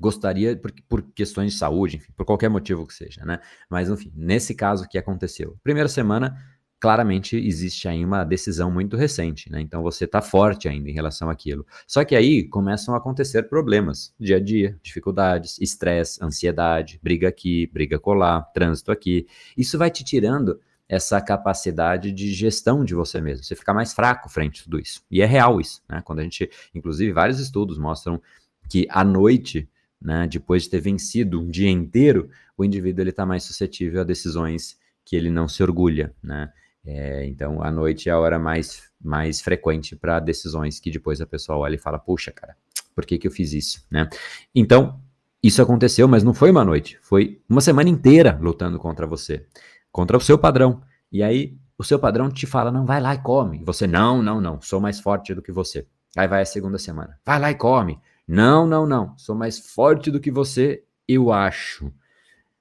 gostaria, 0.00 0.56
por, 0.56 0.72
por, 0.88 1.02
questões 1.14 1.52
de 1.52 1.58
saúde, 1.58 1.98
enfim, 1.98 2.12
por 2.16 2.24
qualquer 2.24 2.48
motivo 2.48 2.86
que 2.86 2.94
seja, 2.94 3.24
né? 3.24 3.38
Mas, 3.68 3.90
enfim, 3.90 4.10
nesse 4.16 4.54
caso 4.54 4.88
que 4.88 4.96
aconteceu. 4.96 5.58
Primeira 5.62 5.88
semana, 5.88 6.36
claramente 6.80 7.36
existe 7.36 7.86
aí 7.86 8.02
uma 8.02 8.24
decisão 8.24 8.70
muito 8.70 8.96
recente, 8.96 9.52
né? 9.52 9.60
Então 9.60 9.82
você 9.82 10.06
está 10.06 10.22
forte 10.22 10.66
ainda 10.66 10.88
em 10.88 10.94
relação 10.94 11.28
àquilo. 11.28 11.66
Só 11.86 12.02
que 12.04 12.16
aí 12.16 12.42
começam 12.48 12.94
a 12.94 12.96
acontecer 12.96 13.42
problemas, 13.44 14.14
dia 14.18 14.38
a 14.38 14.40
dia, 14.40 14.78
dificuldades, 14.82 15.58
estresse, 15.60 16.18
ansiedade, 16.24 16.98
briga 17.02 17.28
aqui, 17.28 17.68
briga 17.70 17.98
colar, 17.98 18.50
trânsito 18.54 18.90
aqui. 18.90 19.26
Isso 19.56 19.76
vai 19.76 19.90
te 19.90 20.02
tirando 20.02 20.58
essa 20.88 21.20
capacidade 21.20 22.10
de 22.10 22.32
gestão 22.32 22.84
de 22.84 22.94
você 22.94 23.20
mesmo. 23.20 23.44
Você 23.44 23.54
fica 23.54 23.74
mais 23.74 23.92
fraco 23.92 24.28
frente 24.28 24.62
a 24.62 24.64
tudo 24.64 24.80
isso. 24.80 25.02
E 25.10 25.20
é 25.20 25.26
real 25.26 25.60
isso, 25.60 25.82
né? 25.88 26.00
Quando 26.02 26.20
a 26.20 26.22
gente, 26.22 26.50
inclusive, 26.74 27.12
vários 27.12 27.38
estudos 27.38 27.78
mostram 27.78 28.20
que 28.68 28.86
à 28.88 29.04
noite 29.04 29.68
né? 30.00 30.26
Depois 30.26 30.64
de 30.64 30.70
ter 30.70 30.80
vencido 30.80 31.40
um 31.40 31.50
dia 31.50 31.70
inteiro, 31.70 32.30
o 32.56 32.64
indivíduo 32.64 33.06
está 33.06 33.26
mais 33.26 33.42
suscetível 33.42 34.00
a 34.00 34.04
decisões 34.04 34.78
que 35.04 35.16
ele 35.16 35.30
não 35.30 35.48
se 35.48 35.62
orgulha, 35.62 36.14
né? 36.22 36.52
É, 36.84 37.26
então, 37.26 37.62
a 37.62 37.70
noite 37.70 38.08
é 38.08 38.12
a 38.12 38.18
hora 38.18 38.38
mais, 38.38 38.84
mais 39.00 39.40
frequente 39.40 39.94
para 39.94 40.18
decisões 40.18 40.80
que 40.80 40.90
depois 40.90 41.20
a 41.20 41.26
pessoa 41.26 41.58
olha 41.58 41.74
e 41.74 41.78
fala, 41.78 41.98
puxa, 41.98 42.32
cara, 42.32 42.56
por 42.94 43.04
que, 43.04 43.18
que 43.18 43.26
eu 43.26 43.30
fiz 43.30 43.52
isso, 43.52 43.84
né? 43.90 44.08
Então, 44.54 44.98
isso 45.42 45.60
aconteceu, 45.60 46.06
mas 46.08 46.22
não 46.22 46.34
foi 46.34 46.50
uma 46.50 46.64
noite, 46.64 46.98
foi 47.02 47.40
uma 47.48 47.60
semana 47.60 47.88
inteira 47.88 48.38
lutando 48.40 48.78
contra 48.78 49.06
você, 49.06 49.46
contra 49.92 50.16
o 50.16 50.20
seu 50.20 50.38
padrão. 50.38 50.82
E 51.10 51.22
aí, 51.22 51.56
o 51.76 51.84
seu 51.84 51.98
padrão 51.98 52.30
te 52.30 52.46
fala, 52.46 52.70
não, 52.70 52.84
vai 52.84 53.00
lá 53.00 53.14
e 53.14 53.18
come. 53.18 53.60
E 53.60 53.64
você, 53.64 53.86
não, 53.86 54.22
não, 54.22 54.40
não, 54.40 54.60
sou 54.60 54.80
mais 54.80 55.00
forte 55.00 55.34
do 55.34 55.42
que 55.42 55.52
você. 55.52 55.86
Aí 56.16 56.28
vai 56.28 56.42
a 56.42 56.46
segunda 56.46 56.78
semana, 56.78 57.18
vai 57.24 57.38
lá 57.38 57.50
e 57.50 57.54
come. 57.54 57.98
Não, 58.30 58.64
não, 58.64 58.86
não. 58.86 59.18
Sou 59.18 59.34
mais 59.34 59.58
forte 59.58 60.08
do 60.08 60.20
que 60.20 60.30
você, 60.30 60.84
eu 61.08 61.32
acho. 61.32 61.92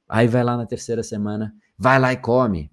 Aí 0.09 0.27
vai 0.27 0.43
lá 0.43 0.57
na 0.57 0.65
terceira 0.65 1.03
semana, 1.03 1.53
vai 1.77 1.99
lá 1.99 2.11
e 2.11 2.17
come. 2.17 2.71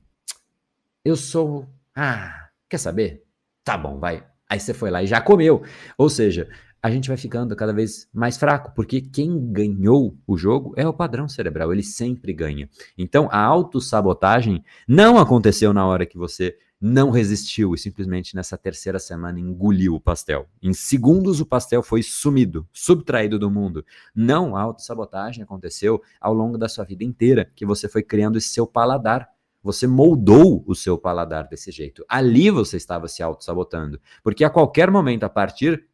Eu 1.04 1.14
sou. 1.14 1.68
Ah, 1.94 2.48
quer 2.66 2.78
saber? 2.78 3.22
Tá 3.62 3.76
bom, 3.76 3.98
vai. 3.98 4.26
Aí 4.48 4.58
você 4.58 4.72
foi 4.72 4.90
lá 4.90 5.02
e 5.02 5.06
já 5.06 5.20
comeu. 5.20 5.62
Ou 5.98 6.08
seja, 6.08 6.48
a 6.82 6.90
gente 6.90 7.08
vai 7.08 7.18
ficando 7.18 7.54
cada 7.54 7.74
vez 7.74 8.08
mais 8.14 8.38
fraco, 8.38 8.72
porque 8.74 9.02
quem 9.02 9.52
ganhou 9.52 10.16
o 10.26 10.38
jogo 10.38 10.72
é 10.74 10.88
o 10.88 10.94
padrão 10.94 11.28
cerebral, 11.28 11.74
ele 11.74 11.82
sempre 11.82 12.32
ganha. 12.32 12.66
Então, 12.96 13.28
a 13.30 13.42
autossabotagem 13.42 14.64
não 14.88 15.18
aconteceu 15.18 15.74
na 15.74 15.86
hora 15.86 16.06
que 16.06 16.16
você 16.16 16.56
não 16.80 17.10
resistiu 17.10 17.74
e 17.74 17.78
simplesmente 17.78 18.34
nessa 18.34 18.56
terceira 18.58 18.98
semana 18.98 19.40
engoliu 19.40 19.94
o 19.94 20.00
pastel. 20.00 20.48
Em 20.62 20.72
segundos 20.72 21.40
o 21.40 21.46
pastel 21.46 21.82
foi 21.82 22.02
sumido, 22.02 22.68
subtraído 22.72 23.38
do 23.38 23.50
mundo. 23.50 23.84
Não, 24.14 24.54
a 24.56 24.60
autossabotagem 24.60 25.42
aconteceu 25.42 26.02
ao 26.20 26.34
longo 26.34 26.58
da 26.58 26.68
sua 26.68 26.84
vida 26.84 27.02
inteira, 27.02 27.50
que 27.54 27.64
você 27.64 27.88
foi 27.88 28.02
criando 28.02 28.36
esse 28.36 28.48
seu 28.48 28.66
paladar. 28.66 29.28
Você 29.62 29.86
moldou 29.86 30.62
o 30.66 30.74
seu 30.74 30.96
paladar 30.96 31.48
desse 31.48 31.72
jeito. 31.72 32.04
Ali 32.08 32.50
você 32.50 32.76
estava 32.76 33.08
se 33.08 33.22
auto-sabotando. 33.22 34.00
Porque 34.22 34.44
a 34.44 34.50
qualquer 34.50 34.90
momento, 34.90 35.24
a 35.24 35.28
partir 35.28 35.84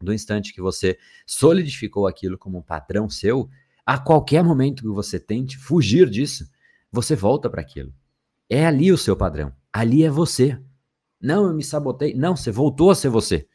do 0.00 0.12
instante 0.12 0.52
que 0.52 0.60
você 0.60 0.98
solidificou 1.26 2.06
aquilo 2.06 2.36
como 2.36 2.58
um 2.58 2.62
padrão 2.62 3.08
seu, 3.08 3.48
a 3.86 3.98
qualquer 3.98 4.42
momento 4.42 4.82
que 4.82 4.88
você 4.88 5.20
tente 5.20 5.58
fugir 5.58 6.08
disso, 6.08 6.50
você 6.90 7.14
volta 7.14 7.48
para 7.48 7.60
aquilo. 7.60 7.92
É 8.48 8.66
ali 8.66 8.90
o 8.90 8.98
seu 8.98 9.16
padrão. 9.16 9.52
Ali 9.74 10.04
é 10.04 10.10
você. 10.10 10.56
Não, 11.20 11.46
eu 11.46 11.52
me 11.52 11.64
sabotei. 11.64 12.14
Não, 12.14 12.36
você 12.36 12.52
voltou 12.52 12.92
a 12.92 12.94
ser 12.94 13.08
você. 13.08 13.48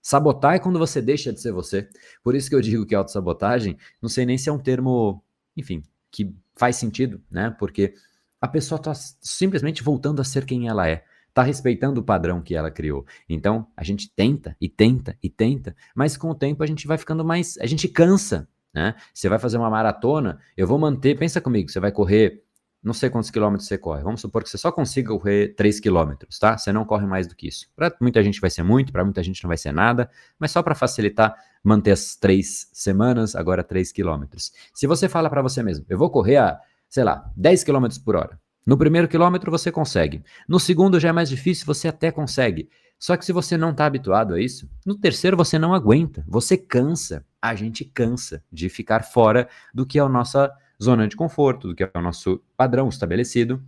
Sabotar 0.00 0.54
é 0.54 0.58
quando 0.58 0.78
você 0.78 1.02
deixa 1.02 1.32
de 1.32 1.40
ser 1.40 1.52
você. 1.52 1.86
Por 2.22 2.34
isso 2.34 2.48
que 2.48 2.54
eu 2.54 2.62
digo 2.62 2.86
que 2.86 2.94
autossabotagem, 2.94 3.76
não 4.00 4.08
sei 4.08 4.24
nem 4.24 4.38
se 4.38 4.48
é 4.48 4.52
um 4.52 4.58
termo, 4.58 5.22
enfim, 5.54 5.82
que 6.10 6.34
faz 6.54 6.76
sentido, 6.76 7.22
né? 7.30 7.54
Porque 7.58 7.92
a 8.40 8.48
pessoa 8.48 8.78
está 8.78 8.94
simplesmente 8.94 9.82
voltando 9.82 10.20
a 10.20 10.24
ser 10.24 10.46
quem 10.46 10.66
ela 10.66 10.88
é 10.88 11.04
está 11.36 11.42
respeitando 11.42 12.00
o 12.00 12.04
padrão 12.04 12.40
que 12.40 12.54
ela 12.54 12.70
criou. 12.70 13.04
Então, 13.28 13.66
a 13.76 13.84
gente 13.84 14.10
tenta 14.10 14.56
e 14.58 14.70
tenta 14.70 15.18
e 15.22 15.28
tenta, 15.28 15.76
mas 15.94 16.16
com 16.16 16.30
o 16.30 16.34
tempo 16.34 16.62
a 16.62 16.66
gente 16.66 16.86
vai 16.86 16.96
ficando 16.96 17.22
mais. 17.22 17.58
A 17.58 17.66
gente 17.66 17.86
cansa. 17.88 18.48
Né? 18.72 18.94
Você 19.12 19.28
vai 19.28 19.38
fazer 19.38 19.58
uma 19.58 19.70
maratona, 19.70 20.38
eu 20.56 20.66
vou 20.66 20.78
manter. 20.78 21.18
Pensa 21.18 21.40
comigo, 21.40 21.70
você 21.70 21.78
vai 21.78 21.92
correr. 21.92 22.42
Não 22.86 22.92
sei 22.92 23.10
quantos 23.10 23.32
quilômetros 23.32 23.66
você 23.66 23.76
corre. 23.76 24.04
Vamos 24.04 24.20
supor 24.20 24.44
que 24.44 24.48
você 24.48 24.56
só 24.56 24.70
consiga 24.70 25.08
correr 25.08 25.56
3 25.56 25.80
quilômetros, 25.80 26.38
tá? 26.38 26.56
Você 26.56 26.72
não 26.72 26.84
corre 26.84 27.04
mais 27.04 27.26
do 27.26 27.34
que 27.34 27.48
isso. 27.48 27.66
Para 27.74 27.92
muita 28.00 28.22
gente 28.22 28.40
vai 28.40 28.48
ser 28.48 28.62
muito, 28.62 28.92
para 28.92 29.02
muita 29.02 29.24
gente 29.24 29.42
não 29.42 29.48
vai 29.48 29.56
ser 29.56 29.72
nada, 29.72 30.08
mas 30.38 30.52
só 30.52 30.62
para 30.62 30.72
facilitar, 30.72 31.34
manter 31.64 31.90
as 31.90 32.14
três 32.14 32.70
semanas, 32.72 33.34
agora 33.34 33.64
3 33.64 33.90
quilômetros. 33.90 34.52
Se 34.72 34.86
você 34.86 35.08
fala 35.08 35.28
para 35.28 35.42
você 35.42 35.64
mesmo, 35.64 35.84
eu 35.88 35.98
vou 35.98 36.08
correr 36.08 36.36
a, 36.36 36.60
sei 36.88 37.02
lá, 37.02 37.28
10 37.36 37.64
quilômetros 37.64 37.98
por 37.98 38.14
hora. 38.14 38.38
No 38.64 38.78
primeiro 38.78 39.08
quilômetro 39.08 39.50
você 39.50 39.72
consegue. 39.72 40.22
No 40.48 40.60
segundo 40.60 41.00
já 41.00 41.08
é 41.08 41.12
mais 41.12 41.28
difícil, 41.28 41.66
você 41.66 41.88
até 41.88 42.12
consegue. 42.12 42.68
Só 43.00 43.16
que 43.16 43.24
se 43.24 43.32
você 43.32 43.56
não 43.56 43.72
está 43.72 43.86
habituado 43.86 44.34
a 44.34 44.40
isso, 44.40 44.70
no 44.86 44.94
terceiro 44.96 45.36
você 45.36 45.58
não 45.58 45.74
aguenta, 45.74 46.24
você 46.24 46.56
cansa. 46.56 47.24
A 47.42 47.52
gente 47.56 47.84
cansa 47.84 48.44
de 48.50 48.68
ficar 48.68 49.02
fora 49.02 49.48
do 49.74 49.84
que 49.84 49.98
é 49.98 50.02
a 50.02 50.08
nossa 50.08 50.52
zona 50.82 51.08
de 51.08 51.16
conforto, 51.16 51.68
do 51.68 51.74
que 51.74 51.82
é 51.82 51.90
o 51.94 52.02
nosso 52.02 52.40
padrão 52.56 52.88
estabelecido. 52.88 53.62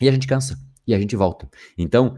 E 0.00 0.08
a 0.08 0.12
gente 0.12 0.26
cansa. 0.26 0.58
E 0.86 0.94
a 0.94 0.98
gente 0.98 1.16
volta. 1.16 1.48
Então, 1.76 2.16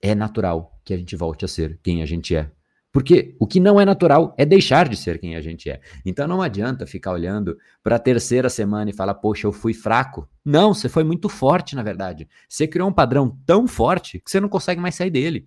é 0.00 0.14
natural 0.14 0.80
que 0.84 0.94
a 0.94 0.96
gente 0.96 1.16
volte 1.16 1.44
a 1.44 1.48
ser 1.48 1.78
quem 1.82 2.02
a 2.02 2.06
gente 2.06 2.34
é. 2.34 2.50
Porque 2.90 3.36
o 3.38 3.46
que 3.46 3.60
não 3.60 3.78
é 3.78 3.84
natural 3.84 4.34
é 4.38 4.46
deixar 4.46 4.88
de 4.88 4.96
ser 4.96 5.20
quem 5.20 5.36
a 5.36 5.40
gente 5.40 5.68
é. 5.68 5.80
Então 6.04 6.26
não 6.26 6.40
adianta 6.40 6.86
ficar 6.86 7.12
olhando 7.12 7.56
para 7.82 7.96
a 7.96 7.98
terceira 7.98 8.48
semana 8.48 8.90
e 8.90 8.94
falar, 8.94 9.14
poxa, 9.14 9.46
eu 9.46 9.52
fui 9.52 9.74
fraco. 9.74 10.28
Não, 10.44 10.72
você 10.72 10.88
foi 10.88 11.04
muito 11.04 11.28
forte, 11.28 11.76
na 11.76 11.82
verdade. 11.82 12.26
Você 12.48 12.66
criou 12.66 12.88
um 12.88 12.92
padrão 12.92 13.38
tão 13.44 13.68
forte 13.68 14.18
que 14.18 14.30
você 14.30 14.40
não 14.40 14.48
consegue 14.48 14.80
mais 14.80 14.94
sair 14.94 15.10
dele. 15.10 15.46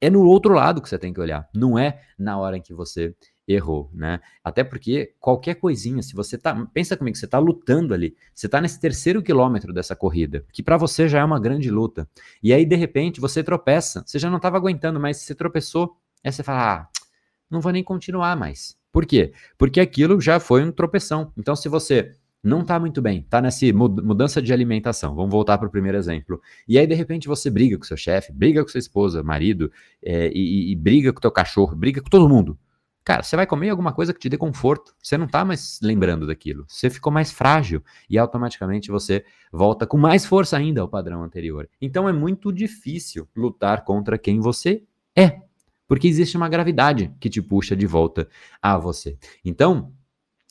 É 0.00 0.10
no 0.10 0.24
outro 0.24 0.52
lado 0.52 0.82
que 0.82 0.88
você 0.88 0.98
tem 0.98 1.12
que 1.12 1.20
olhar. 1.20 1.48
Não 1.54 1.78
é 1.78 2.00
na 2.18 2.38
hora 2.38 2.56
em 2.56 2.62
que 2.62 2.74
você 2.74 3.14
errou, 3.52 3.90
né? 3.92 4.20
Até 4.42 4.62
porque 4.62 5.14
qualquer 5.18 5.54
coisinha, 5.54 6.02
se 6.02 6.14
você 6.14 6.38
tá, 6.38 6.66
pensa 6.72 6.96
comigo, 6.96 7.16
você 7.16 7.26
tá 7.26 7.38
lutando 7.38 7.94
ali, 7.94 8.16
você 8.34 8.48
tá 8.48 8.60
nesse 8.60 8.80
terceiro 8.80 9.22
quilômetro 9.22 9.72
dessa 9.72 9.96
corrida, 9.96 10.44
que 10.52 10.62
para 10.62 10.76
você 10.76 11.08
já 11.08 11.20
é 11.20 11.24
uma 11.24 11.40
grande 11.40 11.70
luta. 11.70 12.08
E 12.42 12.52
aí 12.52 12.64
de 12.64 12.76
repente 12.76 13.20
você 13.20 13.42
tropeça, 13.42 14.02
você 14.06 14.18
já 14.18 14.28
não 14.28 14.36
estava 14.36 14.56
aguentando, 14.56 15.00
mas 15.00 15.18
você 15.18 15.34
tropeçou, 15.34 15.96
Aí 16.24 16.32
você 16.32 16.42
fala, 16.42 16.74
ah, 16.74 16.88
não 17.50 17.60
vou 17.60 17.72
nem 17.72 17.82
continuar 17.82 18.36
mais. 18.36 18.76
Por 18.92 19.06
quê? 19.06 19.32
Porque 19.56 19.80
aquilo 19.80 20.20
já 20.20 20.38
foi 20.38 20.62
um 20.62 20.72
tropeção. 20.72 21.32
Então, 21.36 21.56
se 21.56 21.68
você 21.68 22.12
não 22.42 22.60
está 22.60 22.78
muito 22.78 23.00
bem, 23.00 23.20
está 23.20 23.40
nessa 23.40 23.66
mudança 23.72 24.40
de 24.40 24.52
alimentação, 24.52 25.14
vamos 25.14 25.30
voltar 25.30 25.58
para 25.58 25.68
o 25.68 25.70
primeiro 25.70 25.98
exemplo, 25.98 26.40
e 26.66 26.78
aí 26.78 26.86
de 26.86 26.94
repente 26.94 27.28
você 27.28 27.50
briga 27.50 27.76
com 27.76 27.84
seu 27.84 27.98
chefe, 27.98 28.32
briga 28.32 28.62
com 28.62 28.68
sua 28.70 28.78
esposa, 28.78 29.22
marido, 29.22 29.70
é, 30.02 30.30
e, 30.32 30.72
e, 30.72 30.74
briga 30.74 31.12
com 31.12 31.20
teu 31.20 31.30
cachorro, 31.30 31.76
briga 31.76 32.00
com 32.00 32.08
todo 32.08 32.26
mundo. 32.26 32.58
Cara, 33.04 33.22
você 33.22 33.34
vai 33.34 33.46
comer 33.46 33.70
alguma 33.70 33.92
coisa 33.92 34.12
que 34.12 34.20
te 34.20 34.28
dê 34.28 34.36
conforto. 34.36 34.94
Você 35.02 35.16
não 35.16 35.26
está 35.26 35.44
mais 35.44 35.78
lembrando 35.82 36.26
daquilo. 36.26 36.64
Você 36.68 36.90
ficou 36.90 37.12
mais 37.12 37.30
frágil 37.30 37.82
e 38.08 38.18
automaticamente 38.18 38.90
você 38.90 39.24
volta 39.52 39.86
com 39.86 39.96
mais 39.96 40.26
força 40.26 40.56
ainda 40.56 40.80
ao 40.80 40.88
padrão 40.88 41.22
anterior. 41.22 41.68
Então 41.80 42.08
é 42.08 42.12
muito 42.12 42.52
difícil 42.52 43.28
lutar 43.34 43.84
contra 43.84 44.18
quem 44.18 44.38
você 44.38 44.82
é 45.16 45.40
porque 45.90 46.06
existe 46.06 46.36
uma 46.36 46.48
gravidade 46.48 47.12
que 47.18 47.28
te 47.28 47.42
puxa 47.42 47.74
de 47.74 47.84
volta 47.84 48.28
a 48.62 48.78
você. 48.78 49.18
Então, 49.44 49.92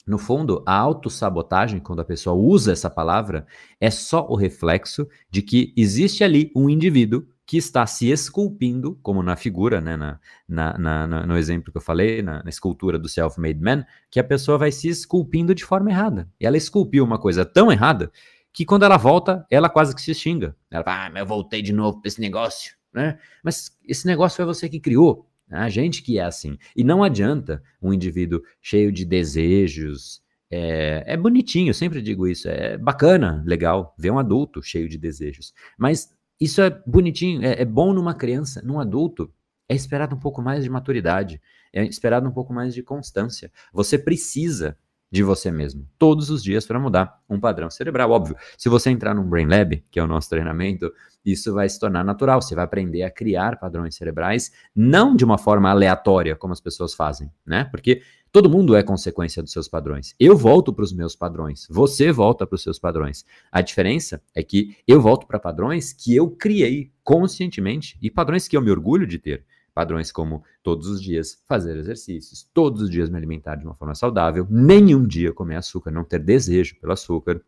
no 0.05 0.17
fundo, 0.17 0.61
a 0.67 0.75
autossabotagem, 0.75 1.79
quando 1.79 2.01
a 2.01 2.03
pessoa 2.03 2.35
usa 2.35 2.73
essa 2.73 2.89
palavra, 2.89 3.47
é 3.79 3.89
só 3.89 4.27
o 4.27 4.35
reflexo 4.35 5.07
de 5.31 5.41
que 5.41 5.73
existe 5.77 6.25
ali 6.25 6.51
um 6.53 6.69
indivíduo 6.69 7.25
que 7.49 7.57
está 7.57 7.83
se 7.87 8.11
esculpindo, 8.11 8.99
como 9.01 9.23
na 9.23 9.35
figura, 9.35 9.81
né, 9.81 9.97
na, 9.97 10.19
na, 10.47 10.77
na, 10.77 11.25
no 11.25 11.35
exemplo 11.35 11.71
que 11.71 11.79
eu 11.79 11.81
falei, 11.81 12.21
na, 12.21 12.43
na 12.43 12.49
escultura 12.51 12.99
do 12.99 13.09
self-made 13.09 13.59
man, 13.59 13.83
que 14.11 14.19
a 14.19 14.23
pessoa 14.23 14.55
vai 14.55 14.71
se 14.71 14.87
esculpindo 14.87 15.55
de 15.55 15.65
forma 15.65 15.89
errada. 15.89 16.29
E 16.39 16.45
ela 16.45 16.57
esculpiu 16.57 17.03
uma 17.03 17.17
coisa 17.17 17.43
tão 17.43 17.71
errada 17.71 18.11
que 18.53 18.63
quando 18.63 18.83
ela 18.83 18.97
volta, 18.97 19.47
ela 19.49 19.67
quase 19.67 19.95
que 19.95 20.01
se 20.03 20.13
xinga. 20.13 20.55
Ela 20.69 20.83
fala, 20.83 21.07
ah, 21.07 21.09
mas 21.09 21.21
eu 21.21 21.25
voltei 21.25 21.63
de 21.63 21.73
novo 21.73 21.99
para 21.99 22.07
esse 22.07 22.21
negócio, 22.21 22.75
né? 22.93 23.17
Mas 23.43 23.75
esse 23.83 24.05
negócio 24.05 24.35
foi 24.35 24.45
você 24.45 24.69
que 24.69 24.79
criou. 24.79 25.27
A 25.49 25.69
gente 25.69 26.03
que 26.03 26.19
é 26.19 26.25
assim. 26.25 26.55
E 26.75 26.83
não 26.83 27.03
adianta 27.03 27.63
um 27.81 27.91
indivíduo 27.91 28.43
cheio 28.61 28.91
de 28.91 29.03
desejos. 29.03 30.21
É, 30.51 31.03
é 31.07 31.17
bonitinho, 31.17 31.73
sempre 31.73 31.99
digo 31.99 32.27
isso. 32.27 32.47
É 32.47 32.77
bacana, 32.77 33.43
legal, 33.43 33.95
ver 33.97 34.11
um 34.11 34.19
adulto 34.19 34.61
cheio 34.61 34.87
de 34.87 34.99
desejos. 34.99 35.51
Mas 35.79 36.15
isso 36.39 36.61
é 36.61 36.69
bonitinho, 36.85 37.43
é, 37.43 37.61
é 37.61 37.65
bom 37.65 37.93
numa 37.93 38.13
criança, 38.13 38.61
num 38.63 38.79
adulto. 38.79 39.31
É 39.67 39.75
esperado 39.75 40.15
um 40.15 40.19
pouco 40.19 40.41
mais 40.41 40.63
de 40.63 40.69
maturidade, 40.69 41.39
é 41.71 41.85
esperado 41.85 42.27
um 42.27 42.31
pouco 42.31 42.51
mais 42.51 42.73
de 42.73 42.81
constância. 42.81 43.51
Você 43.71 43.99
precisa 43.99 44.75
de 45.11 45.23
você 45.23 45.51
mesmo, 45.51 45.87
todos 45.97 46.29
os 46.29 46.43
dias 46.43 46.65
para 46.65 46.79
mudar 46.79 47.19
um 47.27 47.39
padrão 47.39 47.69
cerebral. 47.69 48.11
Óbvio, 48.11 48.35
se 48.57 48.69
você 48.69 48.89
entrar 48.91 49.13
num 49.13 49.27
Brain 49.27 49.47
Lab, 49.47 49.83
que 49.89 49.99
é 49.99 50.03
o 50.03 50.07
nosso 50.07 50.29
treinamento, 50.29 50.91
isso 51.25 51.53
vai 51.53 51.67
se 51.67 51.79
tornar 51.79 52.03
natural. 52.03 52.41
Você 52.41 52.53
vai 52.53 52.63
aprender 52.63 53.03
a 53.03 53.09
criar 53.09 53.59
padrões 53.59 53.95
cerebrais, 53.95 54.51
não 54.75 55.15
de 55.15 55.25
uma 55.25 55.37
forma 55.37 55.69
aleatória, 55.69 56.35
como 56.35 56.53
as 56.53 56.61
pessoas 56.61 56.93
fazem, 56.93 57.31
né? 57.45 57.65
Porque 57.65 58.01
todo 58.31 58.49
mundo 58.49 58.75
é 58.75 58.83
consequência 58.83 59.41
dos 59.41 59.51
seus 59.51 59.67
padrões. 59.67 60.15
Eu 60.19 60.37
volto 60.37 60.73
para 60.73 60.83
os 60.83 60.93
meus 60.93 61.15
padrões, 61.15 61.67
você 61.69 62.11
volta 62.11 62.45
para 62.45 62.55
os 62.55 62.63
seus 62.63 62.79
padrões. 62.79 63.25
A 63.51 63.61
diferença 63.61 64.21
é 64.35 64.43
que 64.43 64.75
eu 64.87 65.01
volto 65.01 65.27
para 65.27 65.39
padrões 65.39 65.93
que 65.93 66.15
eu 66.15 66.29
criei 66.29 66.91
conscientemente 67.03 67.97
e 68.01 68.09
padrões 68.09 68.47
que 68.47 68.55
eu 68.55 68.61
me 68.61 68.71
orgulho 68.71 69.07
de 69.07 69.17
ter. 69.17 69.45
Padrões 69.73 70.11
como 70.11 70.43
todos 70.61 70.87
os 70.87 71.01
dias 71.01 71.41
fazer 71.47 71.77
exercícios, 71.77 72.43
todos 72.53 72.81
os 72.81 72.89
dias 72.89 73.09
me 73.09 73.17
alimentar 73.17 73.55
de 73.55 73.65
uma 73.65 73.75
forma 73.75 73.95
saudável, 73.95 74.45
nenhum 74.49 75.05
dia 75.05 75.31
comer 75.31 75.55
açúcar, 75.55 75.91
não 75.91 76.03
ter 76.03 76.19
desejo 76.19 76.75
pelo 76.79 76.93
açúcar, 76.93 77.41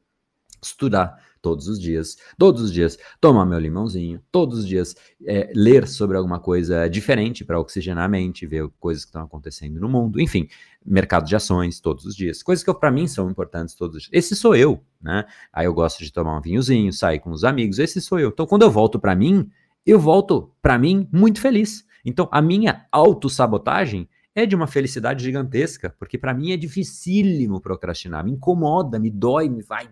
estudar 0.61 1.17
todos 1.41 1.67
os 1.67 1.79
dias, 1.79 2.17
todos 2.37 2.61
os 2.61 2.71
dias 2.71 2.97
tomar 3.19 3.45
meu 3.45 3.59
limãozinho, 3.59 4.21
todos 4.31 4.59
os 4.59 4.67
dias 4.67 4.95
é, 5.25 5.51
ler 5.55 5.87
sobre 5.87 6.15
alguma 6.15 6.39
coisa 6.39 6.87
diferente 6.87 7.43
para 7.43 7.59
oxigenar 7.59 8.05
a 8.05 8.07
mente, 8.07 8.45
ver 8.45 8.69
coisas 8.79 9.03
que 9.03 9.09
estão 9.09 9.23
acontecendo 9.23 9.79
no 9.79 9.89
mundo, 9.89 10.21
enfim, 10.21 10.47
mercado 10.85 11.25
de 11.25 11.35
ações 11.35 11.79
todos 11.79 12.05
os 12.05 12.15
dias, 12.15 12.43
coisas 12.43 12.63
que 12.63 12.73
para 12.73 12.91
mim 12.91 13.07
são 13.07 13.29
importantes 13.29 13.75
todos 13.75 13.97
os 13.97 14.03
dias. 14.03 14.13
Esse 14.13 14.35
sou 14.35 14.55
eu, 14.55 14.83
né? 15.01 15.25
Aí 15.51 15.65
eu 15.65 15.73
gosto 15.73 16.03
de 16.03 16.11
tomar 16.11 16.37
um 16.37 16.41
vinhozinho, 16.41 16.93
sair 16.93 17.19
com 17.19 17.31
os 17.31 17.43
amigos, 17.43 17.79
esse 17.79 17.99
sou 17.99 18.19
eu. 18.19 18.29
Então 18.29 18.45
quando 18.45 18.61
eu 18.61 18.71
volto 18.71 18.99
para 18.99 19.15
mim, 19.15 19.49
eu 19.85 19.99
volto 19.99 20.51
para 20.61 20.77
mim 20.77 21.07
muito 21.11 21.41
feliz. 21.41 21.85
Então 22.05 22.29
a 22.31 22.41
minha 22.41 22.85
autossabotagem 22.91 24.07
é 24.33 24.45
de 24.45 24.55
uma 24.55 24.67
felicidade 24.67 25.23
gigantesca, 25.23 25.93
porque 25.99 26.17
para 26.17 26.33
mim 26.33 26.51
é 26.51 26.57
dificílimo 26.57 27.59
procrastinar, 27.59 28.23
me 28.23 28.31
incomoda, 28.31 28.97
me 28.97 29.09
dói, 29.09 29.49
me 29.49 29.61
vai 29.61 29.89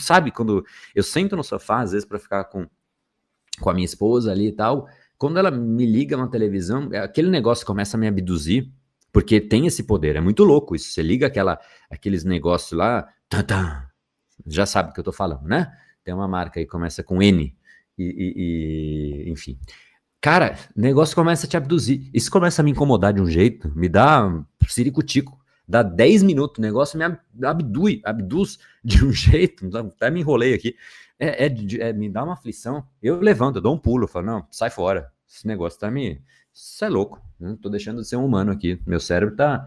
sabe, 0.00 0.30
quando 0.30 0.64
eu 0.94 1.02
sento 1.02 1.36
no 1.36 1.44
sofá, 1.44 1.80
às 1.80 1.92
vezes, 1.92 2.06
para 2.06 2.18
ficar 2.18 2.44
com, 2.44 2.66
com 3.60 3.70
a 3.70 3.74
minha 3.74 3.84
esposa 3.84 4.32
ali 4.32 4.48
e 4.48 4.52
tal, 4.52 4.88
quando 5.16 5.38
ela 5.38 5.50
me 5.50 5.86
liga 5.86 6.16
na 6.16 6.28
televisão, 6.28 6.88
é, 6.92 6.98
aquele 6.98 7.30
negócio 7.30 7.66
começa 7.66 7.96
a 7.96 8.00
me 8.00 8.06
abduzir, 8.06 8.70
porque 9.12 9.40
tem 9.40 9.66
esse 9.66 9.84
poder, 9.84 10.16
é 10.16 10.20
muito 10.20 10.44
louco 10.44 10.74
isso. 10.74 10.90
Você 10.90 11.02
liga 11.02 11.26
aquela, 11.26 11.58
aqueles 11.88 12.24
negócios 12.24 12.72
lá, 12.72 13.08
já 14.46 14.66
sabe 14.66 14.90
o 14.90 14.92
que 14.92 15.00
eu 15.00 15.04
tô 15.04 15.12
falando, 15.12 15.44
né? 15.44 15.72
Tem 16.02 16.12
uma 16.12 16.28
marca 16.28 16.60
aí, 16.60 16.66
começa 16.66 17.02
com 17.02 17.22
N, 17.22 17.56
e, 17.96 18.04
e, 18.04 19.28
e 19.28 19.30
enfim. 19.30 19.58
Cara, 20.20 20.58
negócio 20.74 21.14
começa 21.14 21.46
a 21.46 21.48
te 21.48 21.56
abduzir. 21.56 22.08
Isso 22.12 22.30
começa 22.30 22.62
a 22.62 22.64
me 22.64 22.70
incomodar 22.70 23.12
de 23.12 23.20
um 23.20 23.26
jeito, 23.26 23.70
me 23.76 23.88
dá 23.88 24.26
um 24.26 24.44
ciricutico. 24.66 25.38
Dá 25.66 25.82
10 25.82 26.22
minutos, 26.22 26.58
o 26.58 26.62
negócio 26.62 26.98
me 26.98 27.04
abdui, 27.46 28.00
abduz 28.04 28.58
de 28.84 29.04
um 29.04 29.10
jeito, 29.12 29.68
até 29.76 30.10
me 30.10 30.20
enrolei 30.20 30.54
aqui. 30.54 30.76
É, 31.18 31.46
é, 31.46 31.54
é, 31.80 31.92
me 31.92 32.10
dá 32.10 32.24
uma 32.24 32.34
aflição. 32.34 32.86
Eu 33.02 33.20
levanto, 33.20 33.56
eu 33.56 33.62
dou 33.62 33.74
um 33.74 33.78
pulo, 33.78 34.06
falo, 34.06 34.26
não, 34.26 34.46
sai 34.50 34.70
fora. 34.70 35.10
Esse 35.26 35.46
negócio 35.46 35.78
tá 35.80 35.90
me. 35.90 36.22
Isso 36.52 36.84
é 36.84 36.88
louco. 36.88 37.20
Não 37.40 37.56
tô 37.56 37.68
deixando 37.68 38.00
de 38.02 38.08
ser 38.08 38.16
um 38.16 38.24
humano 38.24 38.52
aqui. 38.52 38.80
Meu 38.86 39.00
cérebro 39.00 39.34
tá. 39.34 39.66